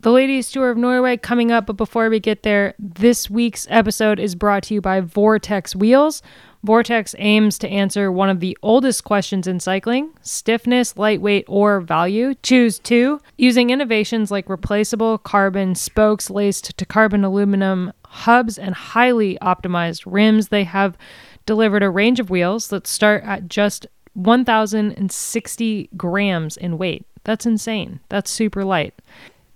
[0.02, 1.66] the Ladies Tour of Norway coming up.
[1.66, 6.22] But before we get there, this week's episode is brought to you by Vortex Wheels.
[6.64, 12.34] Vortex aims to answer one of the oldest questions in cycling stiffness, lightweight, or value.
[12.42, 13.20] Choose two.
[13.38, 20.48] Using innovations like replaceable carbon spokes laced to carbon aluminum hubs and highly optimized rims,
[20.48, 20.98] they have
[21.46, 27.06] delivered a range of wheels that start at just 1,060 grams in weight.
[27.24, 28.00] That's insane.
[28.08, 28.94] That's super light.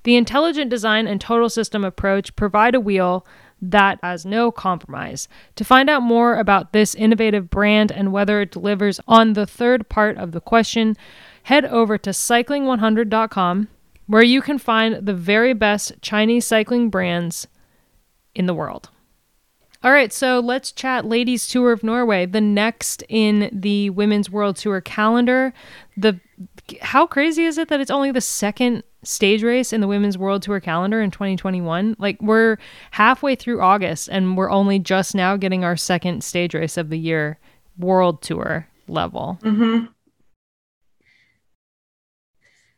[0.06, 3.26] The intelligent design and total system approach provide a wheel
[3.60, 5.26] that has no compromise.
[5.56, 9.88] To find out more about this innovative brand and whether it delivers on the third
[9.88, 10.96] part of the question,
[11.42, 13.66] head over to cycling100.com
[14.06, 17.48] where you can find the very best Chinese cycling brands
[18.32, 18.90] in the world.
[19.82, 24.54] All right, so let's chat Ladies Tour of Norway, the next in the Women's World
[24.54, 25.52] Tour calendar.
[25.96, 26.20] The
[26.80, 30.42] how crazy is it that it's only the second stage race in the Women's World
[30.42, 31.96] Tour calendar in 2021?
[31.98, 32.58] Like we're
[32.92, 36.98] halfway through August and we're only just now getting our second stage race of the
[36.98, 37.38] year
[37.78, 39.38] World Tour level.
[39.42, 39.86] Mm-hmm.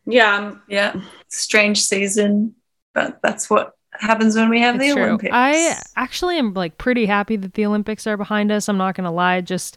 [0.06, 2.54] Yeah, um, Yeah, strange season,
[2.94, 5.04] but that's what happens when we have It's the true.
[5.04, 5.32] Olympics.
[5.34, 8.68] I actually am like pretty happy that the Olympics are behind us.
[8.68, 9.76] I'm not gonna lie, just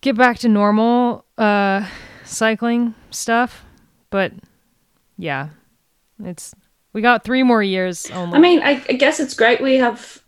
[0.00, 1.86] get back to normal uh
[2.24, 3.64] cycling stuff.
[4.10, 4.32] But
[5.18, 5.48] yeah,
[6.22, 6.54] it's
[6.92, 8.36] we got three more years only.
[8.36, 10.22] I mean, I, I guess it's great we have.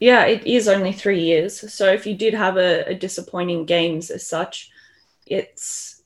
[0.00, 1.72] Yeah, it is only three years.
[1.72, 4.70] So if you did have a, a disappointing games as such,
[5.26, 6.02] it's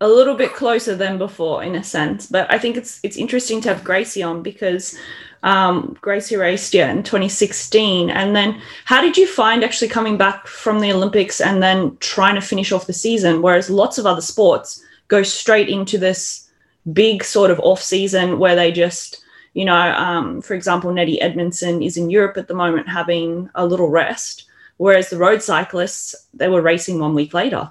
[0.00, 2.26] a little bit closer than before in a sense.
[2.26, 4.96] But I think it's it's interesting to have Gracie on because
[5.42, 10.46] um, Gracie raced yeah in 2016, and then how did you find actually coming back
[10.46, 13.42] from the Olympics and then trying to finish off the season?
[13.42, 16.43] Whereas lots of other sports go straight into this
[16.92, 19.24] big sort of off season where they just
[19.54, 23.64] you know, um, for example, Nettie Edmondson is in Europe at the moment having a
[23.64, 27.70] little rest, whereas the road cyclists, they were racing one week later.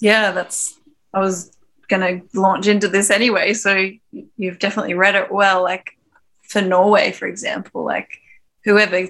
[0.00, 0.78] yeah, that's.
[1.12, 1.54] I was
[1.88, 3.90] going to launch into this anyway, so
[4.36, 5.62] you've definitely read it well.
[5.62, 5.98] Like
[6.48, 8.20] for Norway, for example, like
[8.64, 9.08] whoever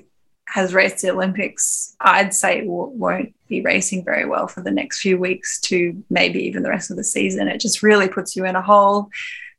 [0.51, 5.17] has raced the Olympics, I'd say won't be racing very well for the next few
[5.17, 7.47] weeks to maybe even the rest of the season.
[7.47, 9.11] It just really puts you in a hole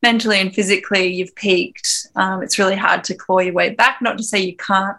[0.03, 1.07] mentally and physically.
[1.07, 2.07] You've peaked.
[2.15, 4.01] Um, it's really hard to claw your way back.
[4.01, 4.97] Not to say you can't.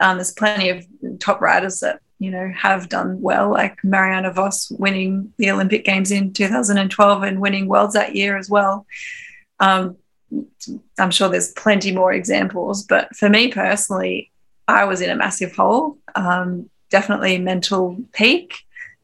[0.00, 0.86] Um, there's plenty of
[1.18, 6.10] top riders that you know have done well, like Marianne Vos winning the Olympic Games
[6.10, 8.86] in 2012 and winning worlds that year as well.
[9.58, 9.96] Um,
[10.98, 14.30] I'm sure there's plenty more examples, but for me personally,
[14.70, 15.98] I was in a massive hole.
[16.14, 18.54] Um, definitely mental peak,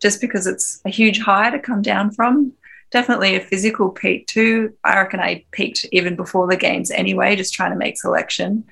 [0.00, 2.52] just because it's a huge high to come down from.
[2.90, 4.74] Definitely a physical peak too.
[4.84, 8.64] I reckon I peaked even before the games anyway, just trying to make selection.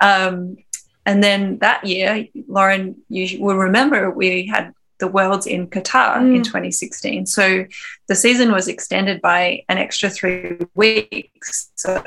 [0.00, 0.58] Um,
[1.04, 6.40] and then that year, Lauren, you will remember we had the Worlds in Qatar in
[6.42, 6.44] Mm.
[6.44, 7.26] 2016.
[7.26, 7.66] So
[8.08, 11.70] the season was extended by an extra three weeks.
[11.76, 12.02] So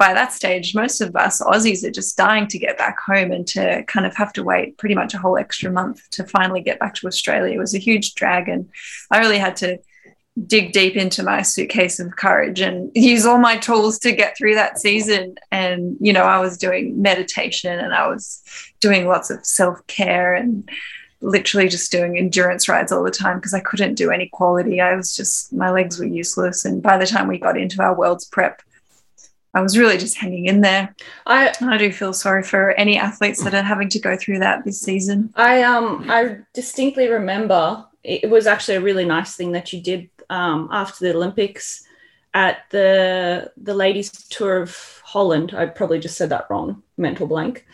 [0.00, 3.46] by that stage, most of us Aussies are just dying to get back home and
[3.48, 6.80] to kind of have to wait pretty much a whole extra month to finally get
[6.80, 7.54] back to Australia.
[7.54, 8.70] It was a huge drag, and
[9.10, 9.78] I really had to
[10.46, 14.54] dig deep into my suitcase of courage and use all my tools to get through
[14.54, 15.34] that season.
[15.52, 18.42] And, you know, I was doing meditation and I was
[18.80, 20.66] doing lots of self care and
[21.20, 24.80] literally just doing endurance rides all the time because I couldn't do any quality.
[24.80, 26.64] I was just, my legs were useless.
[26.64, 28.62] And by the time we got into our world's prep,
[29.52, 30.94] I was really just hanging in there.
[31.26, 34.64] I I do feel sorry for any athletes that are having to go through that
[34.64, 35.32] this season.
[35.34, 40.08] I um I distinctly remember it was actually a really nice thing that you did
[40.30, 41.84] um, after the Olympics
[42.32, 45.54] at the the ladies tour of Holland.
[45.54, 47.66] I probably just said that wrong, mental blank.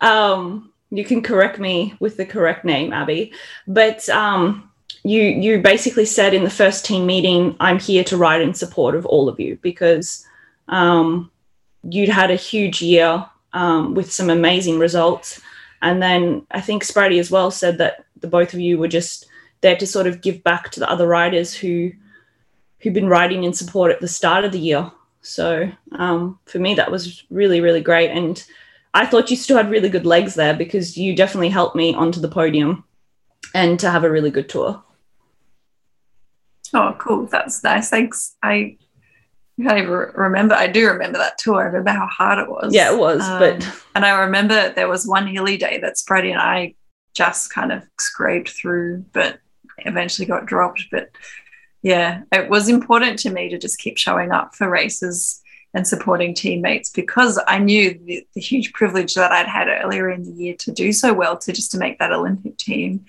[0.00, 3.32] Um, you can correct me with the correct name, Abby.
[3.66, 4.70] But um,
[5.04, 8.94] you you basically said in the first team meeting, "I'm here to ride in support
[8.94, 10.26] of all of you," because
[10.68, 11.30] um,
[11.82, 15.40] you'd had a huge year um, with some amazing results.
[15.82, 19.26] And then I think Spratty as well said that the both of you were just
[19.60, 21.92] there to sort of give back to the other riders who
[22.80, 24.90] who've been riding in support at the start of the year.
[25.22, 28.44] So um, for me, that was really really great, and
[28.94, 32.20] I thought you still had really good legs there because you definitely helped me onto
[32.20, 32.84] the podium
[33.54, 34.82] and to have a really good tour.
[36.74, 37.26] Oh, cool.
[37.26, 37.90] That's nice.
[37.90, 38.36] Thanks.
[38.42, 38.76] I
[39.64, 40.54] can't even remember.
[40.54, 41.60] I do remember that tour.
[41.60, 42.74] I remember how hard it was.
[42.74, 46.30] Yeah, it was, Um, but and I remember there was one hilly day that Spratty
[46.30, 46.74] and I
[47.14, 49.40] just kind of scraped through, but
[49.78, 50.86] eventually got dropped.
[50.90, 51.10] But
[51.82, 55.42] yeah, it was important to me to just keep showing up for races
[55.74, 60.22] and supporting teammates because I knew the, the huge privilege that I'd had earlier in
[60.22, 63.04] the year to do so well to just to make that Olympic team.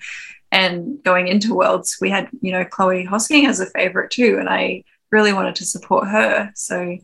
[0.52, 4.38] And going into Worlds, we had, you know, Chloe Hosking as a favorite too.
[4.38, 6.50] And I really wanted to support her.
[6.54, 6.98] So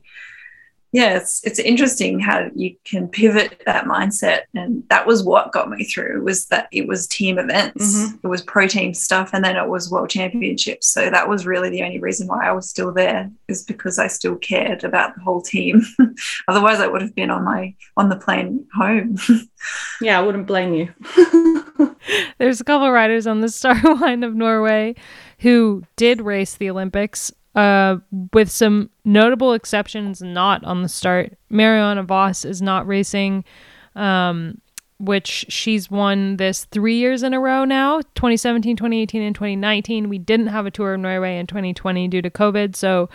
[0.92, 5.68] yeah, it's it's interesting how you can pivot that mindset, and that was what got
[5.68, 6.22] me through.
[6.22, 8.20] Was that it was team events, Mhm.
[8.24, 10.86] it was pro team stuff, and then it was world championships.
[10.86, 14.06] So that was really the only reason why I was still there, is because I
[14.06, 15.82] still cared about the whole team.
[16.48, 19.18] Otherwise, I would have been on my on the plane home.
[20.00, 20.94] Yeah, I wouldn't blame you.
[22.38, 24.94] There's a couple riders on the Star line of Norway
[25.40, 27.96] who did race the Olympics, uh,
[28.34, 31.36] with some notable exceptions not on the start.
[31.48, 33.44] Marianne Vos is not racing,
[33.96, 34.60] um,
[35.00, 40.08] which she's won this three years in a row now 2017, 2018, and 2019.
[40.10, 43.08] We didn't have a tour of Norway in 2020 due to COVID, so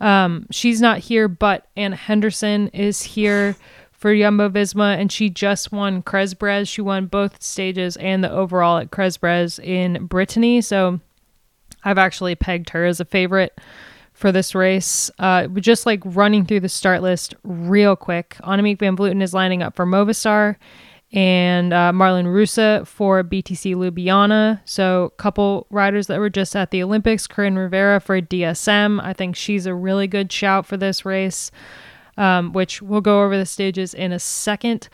[0.00, 3.56] um, she's not here, but Anna Henderson is here
[3.90, 6.68] for Jumbo Visma, and she just won Kreiz Breizh.
[6.68, 10.60] She won both stages and the overall at Kreiz Breizh in Brittany.
[10.62, 11.00] So
[11.84, 13.58] I've actually pegged her as a favorite
[14.12, 15.10] for this race.
[15.18, 19.62] Uh, just like running through the start list real quick, Annemiek van Vleuten is lining
[19.62, 20.56] up for Movistar
[21.12, 24.60] and uh, Marlen Reusser for BTC Ljubljana.
[24.64, 27.26] So, couple riders that were just at the Olympics.
[27.26, 29.02] Coryn Rivera for DSM.
[29.02, 31.50] I think she's a really good shout for this race,
[32.16, 34.88] um, which we'll go over the stages in a second.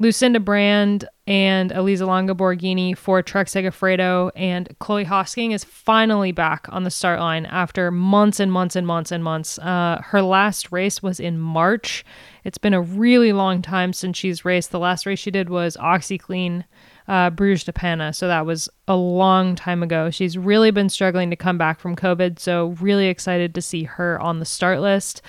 [0.00, 6.66] Lucinda Brand and Elisa Longo Borghini for Trek Segafredo, and Chloe Hosking is finally back
[6.70, 9.58] on the start line after months and months and months and months.
[9.58, 12.04] Uh, her last race was in March.
[12.44, 14.70] It's been a really long time since she's raced.
[14.70, 16.64] The last race she did was OxyClean
[17.08, 20.10] uh, Bruges De Panne, so that was a long time ago.
[20.10, 24.20] She's really been struggling to come back from COVID, so really excited to see her
[24.20, 25.22] on the start list.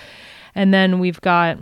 [0.54, 1.58] And then we've got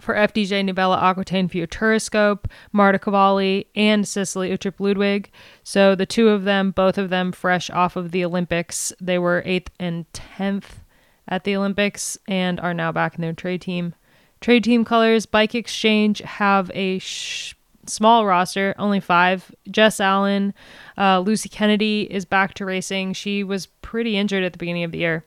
[0.00, 5.30] for FDJ Nouvelle-Aquitaine Futuroscope, Marta Cavalli, and Cecilie Uttrup Ludwig.
[5.62, 8.92] So the two of them, both of them fresh off of the Olympics.
[9.00, 10.80] They were 8th and 10th
[11.28, 13.94] at the Olympics and are now back in their trade team.
[14.40, 17.54] Trade team colors, Bike Exchange have a sh-
[17.86, 19.50] small roster, only five.
[19.70, 20.54] Jess Allen,
[20.98, 23.12] uh, Lucy Kennedy is back to racing.
[23.14, 25.24] She was pretty injured at the beginning of the year.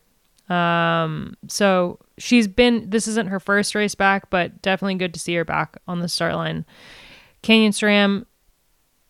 [0.50, 5.36] Um, so she's been, this isn't her first race back, but definitely good to see
[5.36, 6.66] her back on the start line.
[7.42, 8.26] Canyon SRAM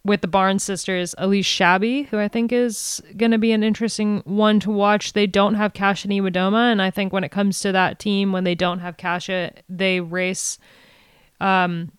[0.06, 4.22] with the Barnes sisters, Elise Chabbey, who I think is going to be an interesting
[4.26, 5.14] one to watch.
[5.14, 8.44] They don't have Kasia Niewiadoma, and I think when it comes to that team, when
[8.44, 10.58] they don't have Kasia, they race
[11.42, 11.92] um,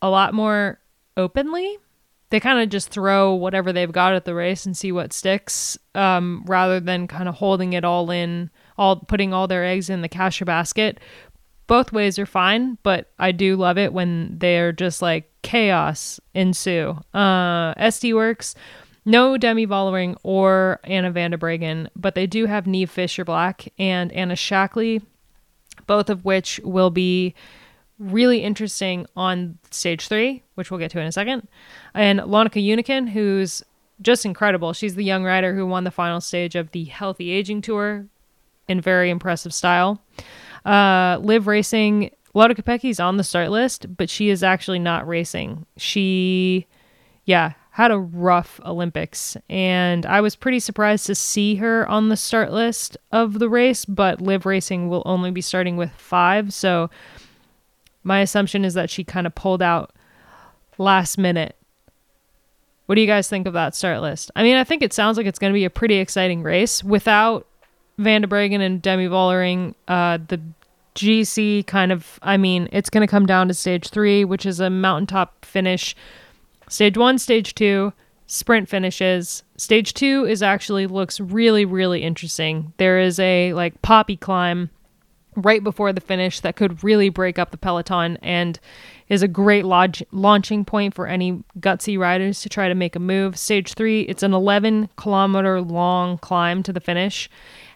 [0.00, 0.78] a lot more
[1.16, 1.78] openly.
[2.30, 5.78] They kind of just throw whatever they've got at the race and see what sticks,
[5.94, 10.02] um, rather than kind of holding it all in, all putting all their eggs in
[10.02, 11.00] the Kasia basket.
[11.66, 16.98] Both ways are fine, but I do love it when they're just like chaos ensue.
[17.14, 18.54] Uh, SD Worx,
[19.04, 24.12] no Demi Vollering or Anna van der Breggen, but they do have Niamh Fisher-Black and
[24.12, 25.02] Anna Shackley,
[25.86, 27.34] both of which will be
[27.98, 31.48] really interesting on stage three, which we'll get to in a second.
[31.94, 33.62] And Lonneke Uneken, who's
[34.00, 34.72] just incredible.
[34.72, 38.06] She's the young rider who won the final stage of the Healthy Aging Tour
[38.68, 40.00] in very impressive style.
[40.64, 45.66] Uh, Liv Racing, Lotta Kopecky's on the start list, but she is actually not racing.
[45.76, 46.66] She,
[47.24, 52.16] yeah, had a rough Olympics, and I was pretty surprised to see her on the
[52.16, 56.90] start list of the race, but Liv Racing will only be starting with five, so
[58.08, 59.92] my assumption is that she kind of pulled out
[60.78, 61.54] last minute.
[62.86, 64.30] What do you guys think of that start list?
[64.34, 66.82] I mean, I think it sounds like it's going to be a pretty exciting race
[66.82, 67.46] without
[67.98, 69.74] Van der Breggen and Demi Vollering.
[69.86, 70.40] Uh, the
[70.94, 74.58] GC kind of, I mean, it's going to come down to stage three, which is
[74.58, 75.94] a mountaintop finish.
[76.70, 77.92] Stage one, stage two,
[78.26, 79.42] sprint finishes.
[79.58, 82.72] Stage two is actually looks really, really interesting.
[82.78, 84.70] There is a like poppy climb
[85.42, 88.58] right before the finish that could really break up the peloton and
[89.08, 93.00] is a great lodge- launching point for any gutsy riders to try to make a
[93.00, 93.38] move.
[93.38, 97.30] Stage three, it's an 11 kilometer long climb to the finish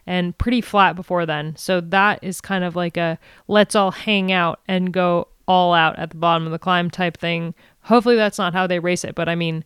[0.05, 1.55] and pretty flat before then.
[1.55, 5.97] So that is kind of like a let's all hang out and go all out
[5.97, 7.53] at the bottom of the climb type thing.
[7.81, 9.63] Hopefully that's not how they race it, but I mean,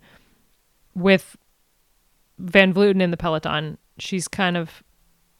[0.95, 1.35] with
[2.39, 4.83] Van Vleuten in the peloton, she's kind of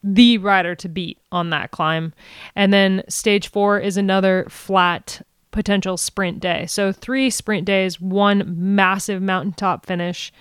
[0.04, 2.14] the rider to beat on that climb.
[2.56, 5.22] And then stage four is another flat
[5.52, 6.66] potential sprint day.
[6.68, 8.44] So three sprint days, one
[8.76, 10.32] massive mountaintop finish.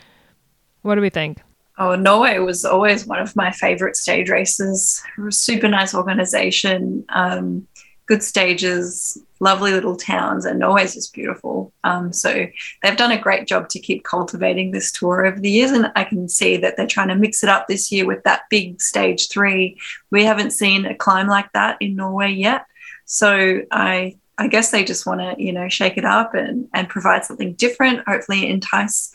[0.82, 1.40] What do we think?
[1.78, 5.02] Oh, Norway was always one of my favorite stage races.
[5.30, 7.66] Super nice organization, um,
[8.07, 11.72] good stages, lovely little towns, and Norway's just beautiful.
[11.84, 12.46] Um, so
[12.82, 16.04] they've done a great job to keep cultivating this tour over the years, and I
[16.04, 19.28] can see that they're trying to mix it up this year with that big stage
[19.28, 19.78] three.
[20.11, 22.66] We haven't seen a climb like that in Norway yet.
[23.04, 26.88] So I I guess they just want to, you know, shake it up and and
[26.88, 28.07] provide something different.
[28.07, 29.11] Hopefully, entice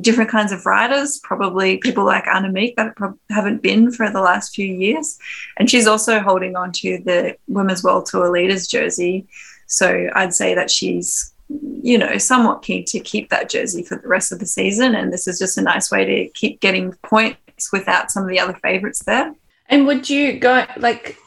[0.00, 2.94] different kinds of riders, probably people like Annemiek that
[3.28, 5.18] haven't been for the last few years.
[5.58, 9.26] And she's also holding on to the Women's World Tour Leaders jersey.
[9.66, 11.34] So I'd say that she's,
[11.82, 14.94] you know, somewhat keen to keep that jersey for the rest of the season.
[14.94, 18.40] And this is just a nice way to keep getting points without some of the
[18.40, 19.34] other favorites there.
[19.66, 21.18] And would you go like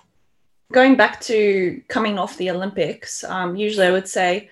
[0.72, 3.24] going back to coming off the Olympics?
[3.24, 4.50] Um, usually I would say,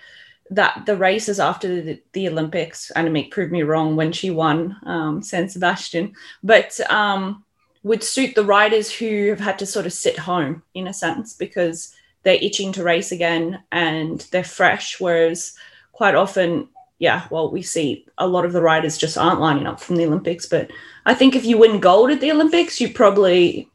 [0.56, 5.22] that the races after the, the Olympics, Annemiek proved me wrong when she won um,
[5.22, 7.44] San Sebastian, but um,
[7.84, 11.34] would suit the riders who have had to sort of sit home in a sense
[11.34, 15.00] because they're itching to race again and they're fresh.
[15.00, 15.56] Whereas
[15.92, 19.80] quite often, yeah, well, we see a lot of the riders just aren't lining up
[19.80, 20.46] from the Olympics.
[20.46, 20.72] But
[21.06, 23.70] I think if you win gold at the Olympics, you probably,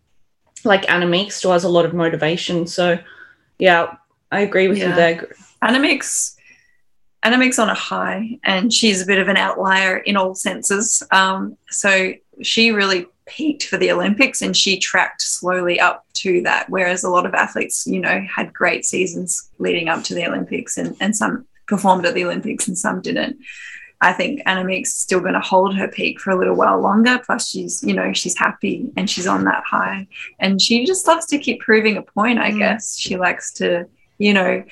[0.65, 2.67] like Annemiek, still has a lot of motivation.
[2.67, 2.99] So,
[3.59, 3.97] yeah,
[4.31, 4.91] I agree with yeah.
[4.91, 5.29] you there.
[5.63, 6.38] Annemiek's
[7.25, 11.03] Annemiek's on a high and she's a bit of an outlier in all senses.
[11.11, 12.13] Um, so
[12.43, 16.71] she really peaked for the Olympics and she tracked slowly up to that.
[16.71, 20.79] Whereas a lot of athletes, you know, had great seasons leading up to the Olympics
[20.79, 23.39] and, and some performed at the Olympics and some didn't.
[24.01, 27.21] I think Annemiek's still going to hold her peak for a little while longer.
[27.25, 30.07] Plus, she's, you know, she's happy and she's on that high.
[30.39, 32.59] And she just loves to keep proving a point, I mm.
[32.59, 32.97] guess.
[32.97, 33.87] She likes to,
[34.19, 34.63] you know,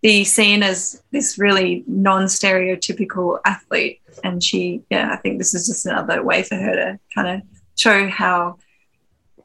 [0.00, 4.00] be seen as this really non-stereotypical athlete.
[4.24, 7.42] And she yeah i think this is just another way for her to kind of
[7.76, 8.58] show how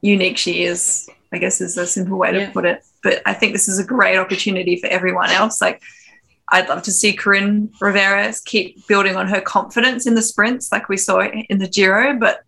[0.02, 2.50] unique she is i guess is a simple way to yeah.
[2.50, 2.82] put it.
[3.02, 5.60] But i think this is a great opportunity for everyone else.
[5.60, 5.80] Like
[6.50, 10.88] i'd love to see Coryn Rivera keep building on her confidence in the sprints like
[10.88, 12.42] we saw in the giro but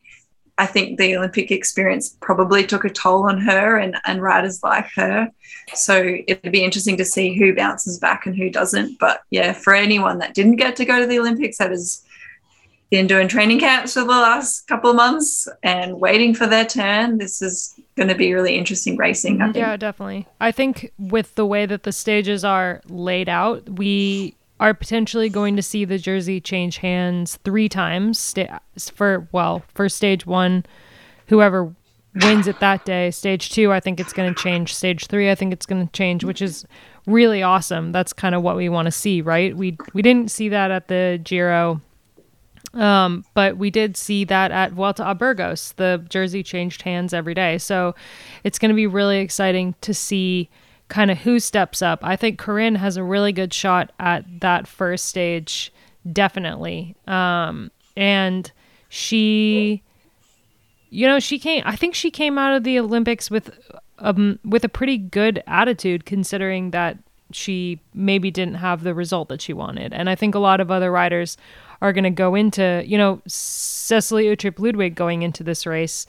[0.59, 4.89] I think the Olympic experience probably took a toll on her and, and riders like
[4.95, 5.31] her.
[5.75, 8.99] So it'd be interesting to see who bounces back and who doesn't.
[8.99, 12.03] But yeah, for anyone that didn't get to go to the Olympics, that has
[12.91, 17.19] been doing training camps for the last couple of months and waiting for their turn,
[17.19, 19.43] this is going to be really interesting racing.
[19.43, 19.57] I think.
[19.57, 20.27] Yeah, definitely.
[20.41, 25.57] I think with the way that the stages are laid out, we are potentially going
[25.57, 28.61] to see the jersey change hands three times sta-
[28.93, 30.65] for well for stage one
[31.29, 31.75] whoever
[32.23, 35.35] wins it that day stage two i think it's going to change stage three i
[35.35, 36.65] think it's going to change which is
[37.07, 40.49] really awesome that's kind of what we want to see right we we didn't see
[40.49, 41.81] that at the giro
[42.77, 45.73] um, but we did see that at Vuelta a Burgos.
[45.77, 47.57] The jersey changed hands every day.
[47.59, 47.95] So
[48.45, 50.51] it's going to be really exciting to see
[50.89, 52.01] kind of who steps up.
[52.03, 55.73] I think Coryn has a really good shot at that first stage,
[56.13, 56.95] definitely.
[57.07, 58.51] Um, and
[58.89, 59.83] she,
[60.91, 61.63] you know, she came.
[61.67, 63.51] I think she came out of the Olympics with
[63.99, 66.99] um with a pretty good attitude, considering that
[67.33, 69.93] she maybe didn't have the result that she wanted.
[69.93, 71.37] And I think a lot of other riders
[71.83, 76.07] are going to go into, you know, Cecilie Uttrup Ludwig going into this race.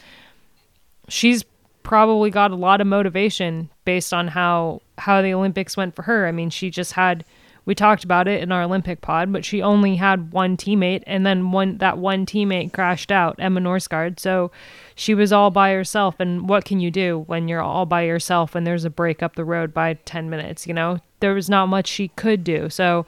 [1.10, 1.44] She's
[1.88, 6.28] probably got a lot of motivation based on how how the Olympics went for her.
[6.28, 7.24] I mean, she just had
[7.66, 11.26] we talked about it in our Olympic pod, but she only had one teammate and
[11.26, 14.20] then one that one teammate crashed out, Emma Norsgaard.
[14.20, 14.52] So
[14.96, 18.54] she was all by herself and what can you do when you're all by yourself
[18.54, 21.00] and there's a break up the road by 10 minutes, you know?
[21.20, 22.70] There was not much she could do.
[22.70, 23.06] So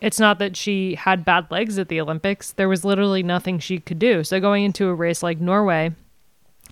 [0.00, 2.52] it's not that she had bad legs at the Olympics.
[2.52, 4.24] There was literally nothing she could do.
[4.24, 5.92] So going into a race like Norway,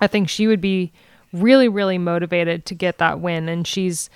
[0.01, 0.93] I think she would be
[1.33, 3.49] really, really motivated to get that win.
[3.49, 4.11] And she's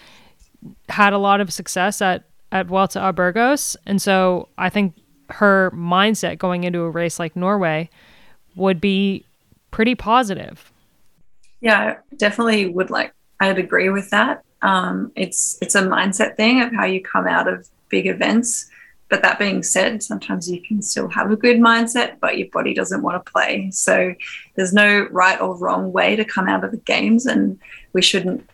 [0.89, 3.77] had a lot of success at, at Vuelta a Burgos.
[3.87, 4.95] And so I think
[5.31, 7.89] her mindset going into a race like Norway
[8.57, 9.25] would be
[9.71, 10.73] pretty positive.
[11.61, 14.43] Yeah, definitely would like, I'd agree with that.
[14.63, 18.70] Um, it's it's a mindset thing of how you come out of big events
[19.11, 22.73] but that being said, sometimes you can still have a good mindset, but your body
[22.73, 23.71] doesn't want to play.
[23.73, 24.15] So
[24.55, 27.27] there's no right or wrong way to come out of the games.
[27.27, 27.59] And
[27.93, 28.49] we shouldn't,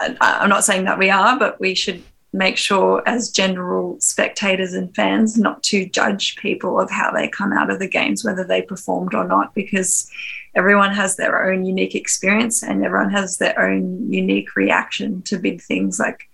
[0.00, 4.94] I'm not saying that we are, but we should make sure as general spectators and
[4.96, 8.62] fans not to judge people of how they come out of the games whether they
[8.62, 10.10] performed or not because
[10.54, 15.60] everyone has their own unique experience and everyone has their own unique reaction to big
[15.60, 16.26] things like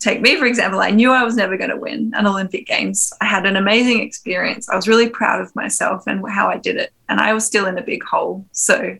[0.00, 3.12] take me for example i knew i was never going to win an olympic games.
[3.20, 4.68] I had an amazing experience.
[4.68, 6.92] I was really proud of myself and how i did it.
[7.08, 8.44] And i was still in a big hole.
[8.52, 8.96] So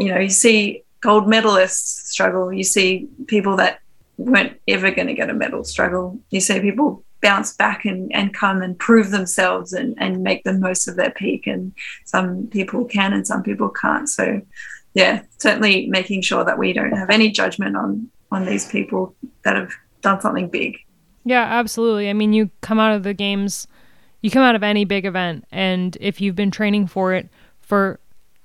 [0.00, 2.52] you know you see gold medalists struggle.
[2.52, 3.80] You see people that
[4.16, 6.18] weren't ever going to get a medal struggle.
[6.30, 10.52] You see people bounce back and, and come and prove themselves and, and make the
[10.52, 11.46] most of their peak.
[11.46, 11.74] And
[12.04, 14.08] some people can and some people can't.
[14.08, 14.40] So
[14.94, 19.14] yeah certainly making sure that we don't have any judgment on on these people
[19.44, 19.72] that have
[20.04, 20.78] done something big.
[21.24, 22.08] Yeah, absolutely.
[22.08, 23.66] I mean, you come out of the games,
[24.20, 27.28] you come out of any big event, and if you've been training for it
[27.60, 27.98] for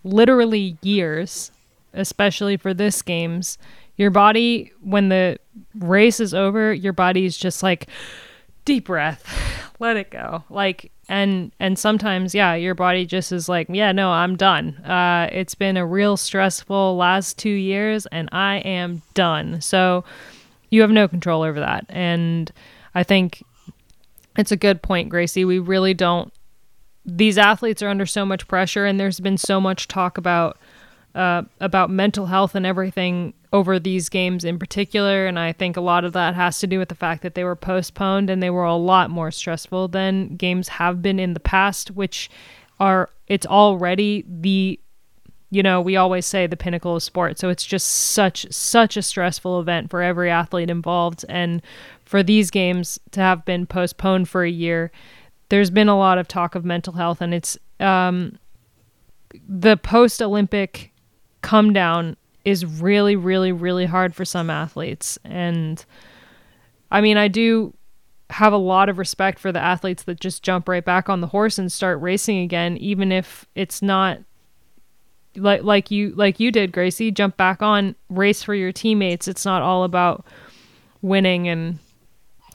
[0.03, 1.51] literally years,
[1.93, 3.57] especially for this games,
[3.97, 5.37] your body, when the
[5.77, 7.87] race is over, your body is just like,
[8.63, 10.43] deep breath, let it go.
[10.49, 15.27] Like, and and sometimes yeah your body just is like yeah no i'm done uh,
[15.31, 20.05] it's been a real stressful last two years and i am done so
[20.69, 21.85] you have no control over that.
[21.89, 22.51] And
[22.95, 23.43] I think
[24.37, 25.45] it's a good point, Gracie.
[25.45, 26.31] We really don't.
[27.05, 30.57] These athletes are under so much pressure, and there's been so much talk about
[31.15, 35.25] uh, about mental health and everything over these games in particular.
[35.25, 37.43] And I think a lot of that has to do with the fact that they
[37.43, 41.39] were postponed and they were a lot more stressful than games have been in the
[41.39, 42.29] past, which
[42.79, 44.79] are it's already the
[45.51, 47.39] you know, we always say the pinnacle of sport.
[47.39, 51.25] So it's just such such a stressful event for every athlete involved.
[51.27, 51.61] And
[52.05, 54.91] for these games to have been postponed for a year,
[55.49, 57.21] there's been a lot of talk of mental health.
[57.21, 58.37] And it's um
[59.47, 60.91] the post Olympic
[61.41, 65.17] come down is really really really hard for some athletes.
[65.23, 65.83] And
[66.91, 67.73] I mean, I do
[68.29, 71.27] have a lot of respect for the athletes that just jump right back on the
[71.27, 74.19] horse and start racing again even if it's not
[75.35, 79.27] like like you like you did, Gracie, jump back on, race for your teammates.
[79.27, 80.25] It's not all about
[81.01, 81.79] winning and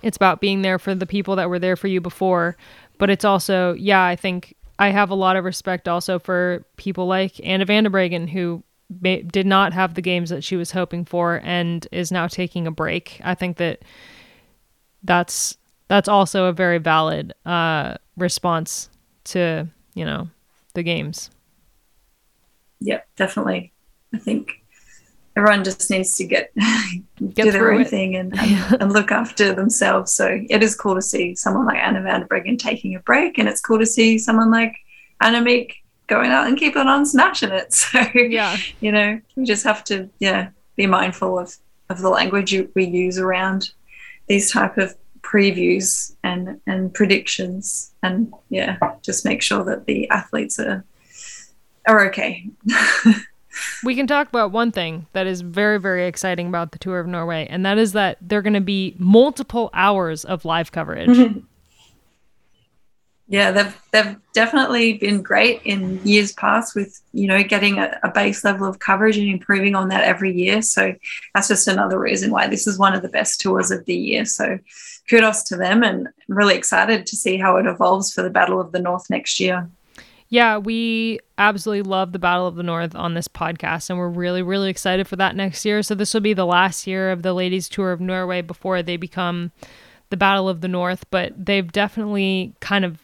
[0.03, 2.57] it's about being there for the people that were there for you before.
[2.99, 7.07] But it's also, yeah, I think I have a lot of respect also for people
[7.07, 8.63] like Anna van der Breggen who
[9.01, 12.67] may, did not have the games that she was hoping for and is now taking
[12.67, 13.21] a break.
[13.25, 13.83] I think that
[15.03, 15.57] that's
[15.89, 18.89] that's also a very valid uh, response
[19.25, 20.29] to you know
[20.75, 21.31] the games
[22.85, 23.73] yeah, definitely.
[24.13, 24.63] I think
[25.37, 27.89] everyone just needs to get, get do their own it.
[27.89, 30.13] thing and, and, and, look after themselves.
[30.13, 33.39] So it is cool to see someone like Anna van der Breggen taking a break,
[33.39, 34.77] and it's cool to see someone like
[35.23, 35.73] Annemiek
[36.07, 37.73] going out and keeping on smashing it.
[37.75, 41.57] So yeah, you know, we just have to yeah be mindful of
[41.89, 43.71] of the language we use around
[44.29, 50.59] these type of previews and and predictions, and yeah, just make sure that the athletes
[50.59, 50.85] are
[51.87, 52.49] are okay.
[53.85, 57.07] we can talk about one thing that is very, very exciting about the tour of
[57.07, 61.09] Norway, and that is that there are going to be multiple hours of live coverage.
[61.09, 61.41] Mm-hmm.
[63.27, 68.11] Yeah, they've they've definitely been great in years past with you know getting a, a,
[68.11, 70.61] base level of coverage and improving on that every year.
[70.61, 70.95] So
[71.35, 74.27] that's just another reason why this is one of the best tours of the year.
[74.27, 74.59] So
[75.09, 78.61] kudos to them, and I'm really excited to see how it evolves for the Battle
[78.61, 79.71] of the North next year.
[80.35, 84.43] Yeah, we absolutely love the Battle of the North on this podcast, and we're really,
[84.43, 85.81] really excited for that next year.
[85.81, 88.97] So, this will be the last year of the Ladies Tour of Norway before they
[88.97, 89.53] become
[90.11, 91.09] the Battle of the North.
[91.13, 92.99] But they've definitely kind of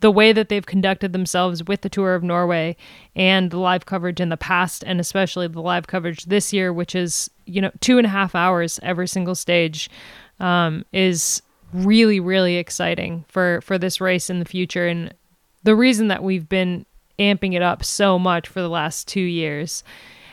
[0.00, 2.76] the way that they've conducted themselves with the Tour of Norway
[3.14, 6.96] and the live coverage in the past, and especially the live coverage this year, which
[6.96, 9.88] is, you know, two and a half hours every single stage,
[10.40, 11.40] um, is
[11.72, 14.88] really, really exciting for, for this race in the future.
[14.88, 15.14] And
[15.62, 16.86] the reason that we've been
[17.18, 19.84] amping it up so much for the last two years.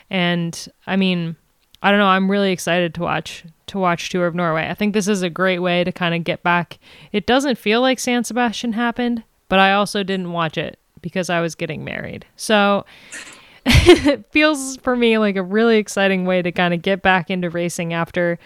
[0.10, 1.36] And I mean,
[1.82, 4.70] I don't know, I'm really excited to watch to watch Tour of Norway.
[4.70, 6.80] I think this is a great way to kind of get back.
[7.12, 11.42] It doesn't feel like San Sebastian happened, but I also didn't watch it because I
[11.42, 12.26] was getting married.
[12.38, 12.86] So
[13.66, 17.50] it feels for me like a really exciting way to kind of get back into
[17.50, 18.40] racing after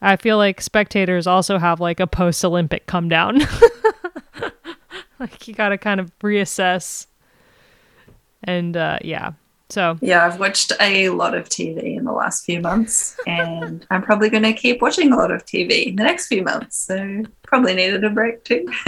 [0.00, 3.40] I feel like spectators also have like a post Olympic come down.
[5.20, 7.06] like you got to kind of reassess.
[8.44, 9.32] And uh, yeah,
[9.70, 14.02] so yeah, I've watched a lot of TV in the last few months, and I'm
[14.02, 16.78] probably going to keep watching a lot of TV in the next few months.
[16.86, 18.66] So probably needed a break too.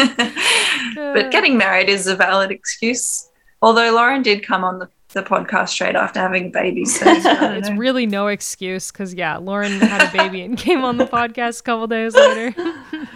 [0.95, 3.28] but getting married is a valid excuse.
[3.61, 7.70] Although Lauren did come on the, the podcast straight after having a baby, so it's
[7.72, 11.62] really no excuse because yeah, Lauren had a baby and came on the podcast a
[11.64, 12.55] couple days later.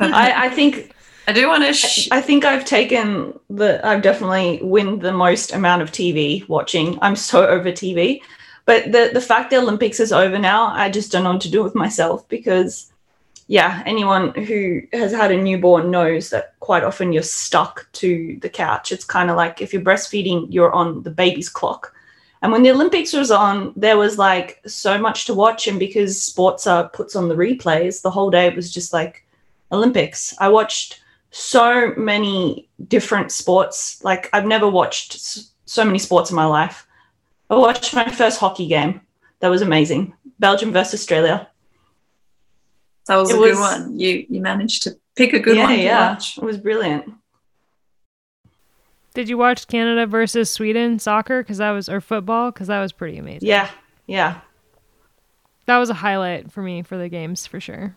[0.01, 0.94] I, I think
[1.27, 1.73] I do want to.
[1.73, 3.85] Sh- I think I've taken the.
[3.87, 6.99] I've definitely win the most amount of TV watching.
[7.01, 8.21] I'm so over TV,
[8.67, 11.51] but the the fact the Olympics is over now, I just don't know what to
[11.51, 12.93] do with myself because,
[13.47, 18.51] yeah, anyone who has had a newborn knows that quite often you're stuck to the
[18.51, 18.93] couch.
[18.93, 21.95] It's kind of like if you're breastfeeding, you're on the baby's clock.
[22.43, 26.21] And when the Olympics was on, there was like so much to watch, and because
[26.21, 29.25] sports are puts on the replays, the whole day it was just like
[29.73, 30.35] Olympics.
[30.39, 31.01] I watched
[31.37, 34.03] so many different sports.
[34.05, 35.19] Like I've never watched
[35.67, 36.87] so many sports in my life.
[37.51, 39.01] I watched my first hockey game.
[39.41, 40.15] That was amazing.
[40.39, 41.49] Belgium versus Australia.
[43.07, 43.99] That was It a was- good one.
[43.99, 46.39] You you managed to pick a good yeah, one to yeah, watch.
[46.39, 47.13] it was brilliant.
[49.15, 51.43] Did you watch Canada versus Sweden soccer?
[51.43, 52.51] Because that was or football?
[52.53, 53.49] Because that was pretty amazing.
[53.49, 53.71] Yeah,
[54.07, 54.41] yeah.
[55.67, 57.97] That was a highlight for me for the games for sure.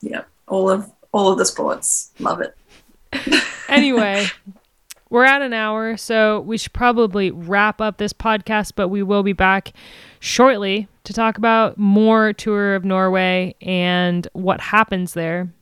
[0.00, 2.12] Yeah, all of all of the sports.
[2.18, 2.56] Love it.
[3.68, 4.24] Anyway,
[5.10, 9.24] we're at an hour, so we should probably wrap up this podcast, but we will
[9.24, 9.72] be back
[10.20, 15.52] shortly to talk about more tour of Norway and what happens there.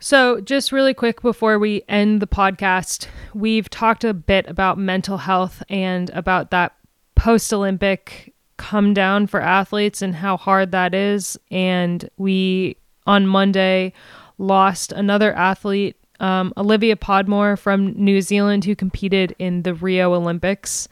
[0.00, 5.18] So, just really quick before we end the podcast, we've talked a bit about mental
[5.18, 6.74] health and about that
[7.14, 11.38] post Olympic come down for athletes and how hard that is.
[11.52, 13.92] And we, on Monday,
[14.38, 20.88] lost another athlete, um, Olivia Podmore from New Zealand, who competed in the Rio Olympics,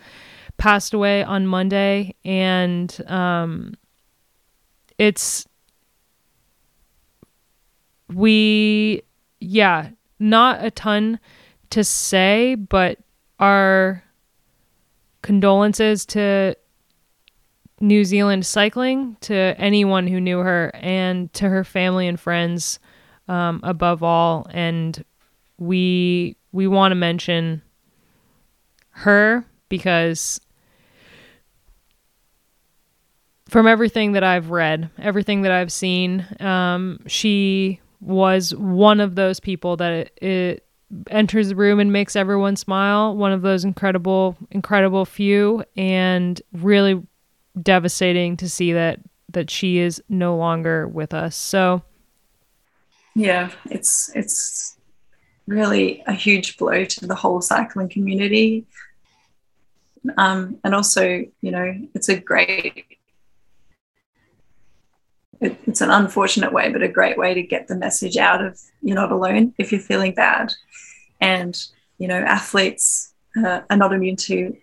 [0.58, 2.14] passed away on Monday.
[2.24, 3.74] And um,
[4.98, 5.46] it's
[8.14, 9.02] we
[9.40, 9.88] yeah
[10.18, 11.18] not a ton
[11.70, 12.98] to say but
[13.40, 14.02] our
[15.22, 16.54] condolences to
[17.80, 22.78] New Zealand cycling to anyone who knew her and to her family and friends
[23.28, 25.04] um, above all and
[25.58, 27.62] we we want to mention
[28.90, 30.40] her because
[33.48, 39.40] from everything that I've read, everything that I've seen, um, she was one of those
[39.40, 40.66] people that it, it
[41.10, 43.16] enters the room and makes everyone smile.
[43.16, 47.02] One of those incredible, incredible few, and really
[47.60, 49.00] devastating to see that
[49.30, 51.36] that she is no longer with us.
[51.36, 51.82] So
[53.14, 54.76] Yeah, it's it's
[55.46, 58.66] really a huge blow to the whole cycling community.
[60.16, 62.86] Um, and also, you know, it's a great
[65.40, 68.58] it, it's an unfortunate way, but a great way to get the message out of
[68.80, 70.54] you're not alone if you're feeling bad.
[71.20, 71.60] And,
[71.98, 74.56] you know, athletes uh, are not immune to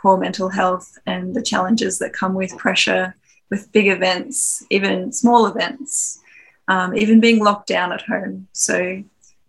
[0.00, 3.14] poor mental health and the challenges that come with pressure,
[3.50, 6.20] with big events, even small events,
[6.68, 8.46] um, even being locked down at home.
[8.52, 9.02] So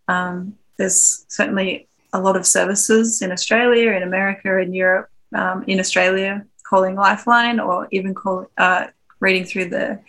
[0.08, 5.80] um, there's certainly a lot of services in Australia, in America, in Europe, um, in
[5.80, 8.88] Australia, calling Lifeline or even call, uh,
[9.20, 10.00] reading through the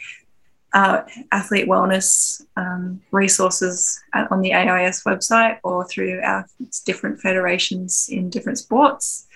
[0.72, 1.02] uh,
[1.32, 6.46] athlete wellness um, resources at, on the AIS website or through our
[6.84, 9.26] different federations in different sports,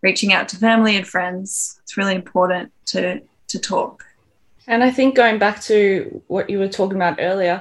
[0.00, 1.80] reaching out to family and friends.
[1.82, 4.04] It's really important to, to talk.
[4.70, 7.60] And I think going back to what you were talking about earlier,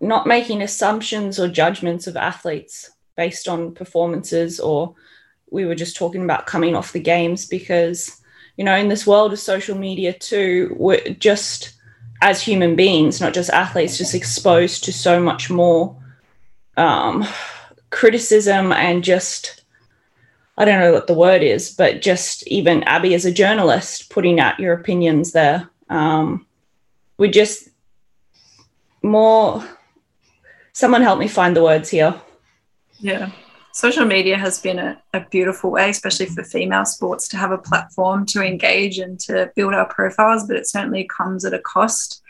[0.00, 4.94] not making assumptions or judgments of athletes based on performances, or
[5.50, 8.22] we were just talking about coming off the games because,
[8.56, 11.74] you know, in this world of social media too, we're just
[12.22, 15.94] as human beings, not just athletes, just exposed to so much more
[16.78, 17.22] um,
[17.90, 19.62] criticism and just,
[20.56, 24.40] I don't know what the word is, but just even Abby as a journalist putting
[24.40, 25.68] out your opinions there.
[25.90, 26.46] Um,
[27.18, 27.68] we just
[29.02, 29.62] more,
[30.72, 32.20] someone help me find the words here.
[32.98, 33.30] Yeah.
[33.72, 37.58] Social media has been a, a beautiful way, especially for female sports, to have a
[37.58, 42.22] platform to engage and to build our profiles, but it certainly comes at a cost.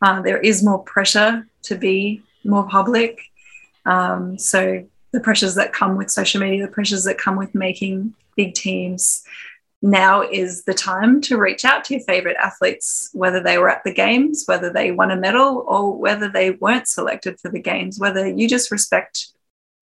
[0.00, 3.20] Uh, there is more pressure to be more public.
[3.84, 8.14] Um, so, the pressures that come with social media, the pressures that come with making
[8.36, 9.24] big teams,
[9.82, 13.84] now is the time to reach out to your favorite athletes, whether they were at
[13.84, 17.98] the games, whether they won a medal, or whether they weren't selected for the games,
[17.98, 19.28] whether you just respect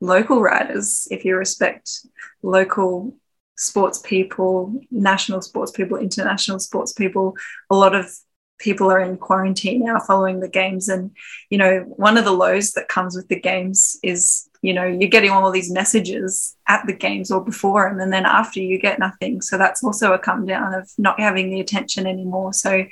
[0.01, 2.07] local riders, if you respect
[2.43, 3.17] local
[3.57, 7.37] sports people, national sports people, international sports people,
[7.71, 8.11] a lot of
[8.59, 10.89] people are in quarantine now following the games.
[10.89, 11.13] And,
[11.51, 15.11] you know, one of the lows that comes with the games is, you know, you're
[15.11, 18.99] getting all these messages at the games or before them, and then after you get
[18.99, 19.43] nothing.
[19.43, 22.55] So that's also a come down of not having the attention anymore.
[22.55, 22.87] So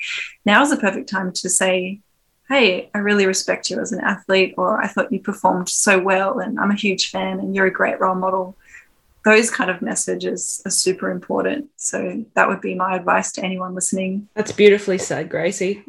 [0.44, 2.00] now is the perfect time to say,
[2.48, 6.40] hey, I really respect you as an athlete, or I thought you performed so well,
[6.40, 8.54] and I'm a huge fan, and you're a great role model.
[9.24, 11.70] Those kind of messages are super important.
[11.76, 14.28] So that would be my advice to anyone listening.
[14.34, 15.84] That's beautifully said, Gracie.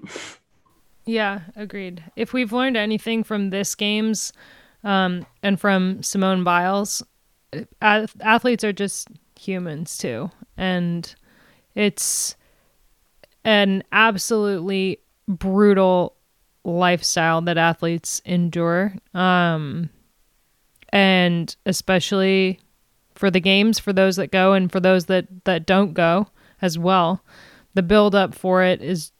[1.05, 2.03] Yeah, agreed.
[2.15, 4.31] If we've learned anything from this games
[4.83, 7.03] um, and from Simone Biles,
[7.81, 9.07] ath- athletes are just
[9.39, 10.29] humans too.
[10.57, 11.13] And
[11.75, 12.35] it's
[13.43, 16.15] an absolutely brutal
[16.63, 18.95] lifestyle that athletes endure.
[19.13, 19.89] Um,
[20.89, 22.59] and especially
[23.15, 26.27] for the games, for those that go and for those that, that don't go
[26.61, 27.23] as well.
[27.73, 29.11] The build up for it is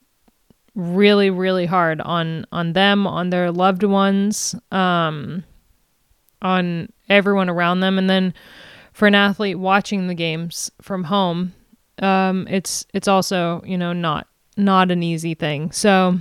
[0.76, 5.43] really really hard on on them on their loved ones um
[6.44, 7.98] on everyone around them.
[7.98, 8.34] And then
[8.91, 11.54] for an athlete watching the games from home
[12.00, 14.28] um it's it's also you know not
[14.58, 15.72] not an easy thing.
[15.72, 16.20] So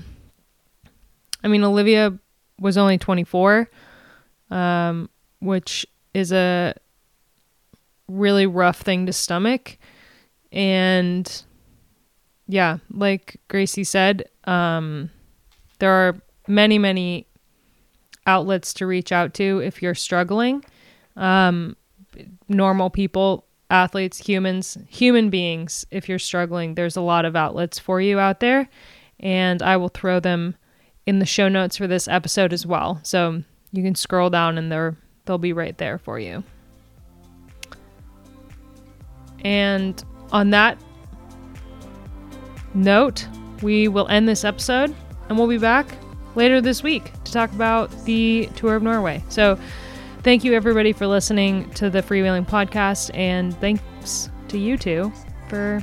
[1.42, 2.18] i mean olivia
[2.60, 3.68] was only 24
[4.50, 5.08] um
[5.40, 6.74] which is a
[8.08, 9.78] really rough thing to stomach.
[10.50, 11.44] And
[12.46, 15.10] yeah, like Gracie said, um,
[15.78, 16.16] there are
[16.46, 17.26] many, many
[18.26, 20.64] outlets to reach out to if you're struggling.
[21.16, 21.76] Um,
[22.48, 28.00] normal people, athletes, humans, human beings, if you're struggling, there's a lot of outlets for
[28.00, 28.68] you out there.
[29.20, 30.56] And I will throw them
[31.06, 33.00] in the show notes for this episode as well.
[33.02, 33.42] So
[33.72, 36.44] you can scroll down and they're, they'll be right there for you.
[39.44, 40.78] And on that
[42.74, 43.26] note,
[43.62, 44.94] we will end this episode
[45.28, 45.86] and we'll be back
[46.34, 49.22] later this week to talk about the tour of Norway.
[49.28, 49.58] So,
[50.22, 55.12] thank you everybody for listening to the Freewheeling podcast, and thanks to you two
[55.48, 55.82] for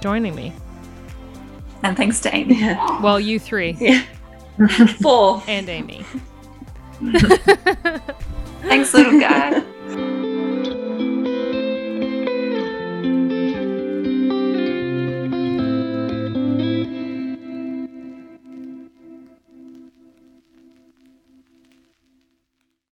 [0.00, 0.52] joining me.
[1.82, 2.56] And thanks to Amy.
[2.60, 3.00] Yeah.
[3.00, 4.02] Well, you three Yeah.
[5.00, 5.42] Four.
[5.46, 6.04] and Amy.
[8.62, 9.62] Thanks, little guy.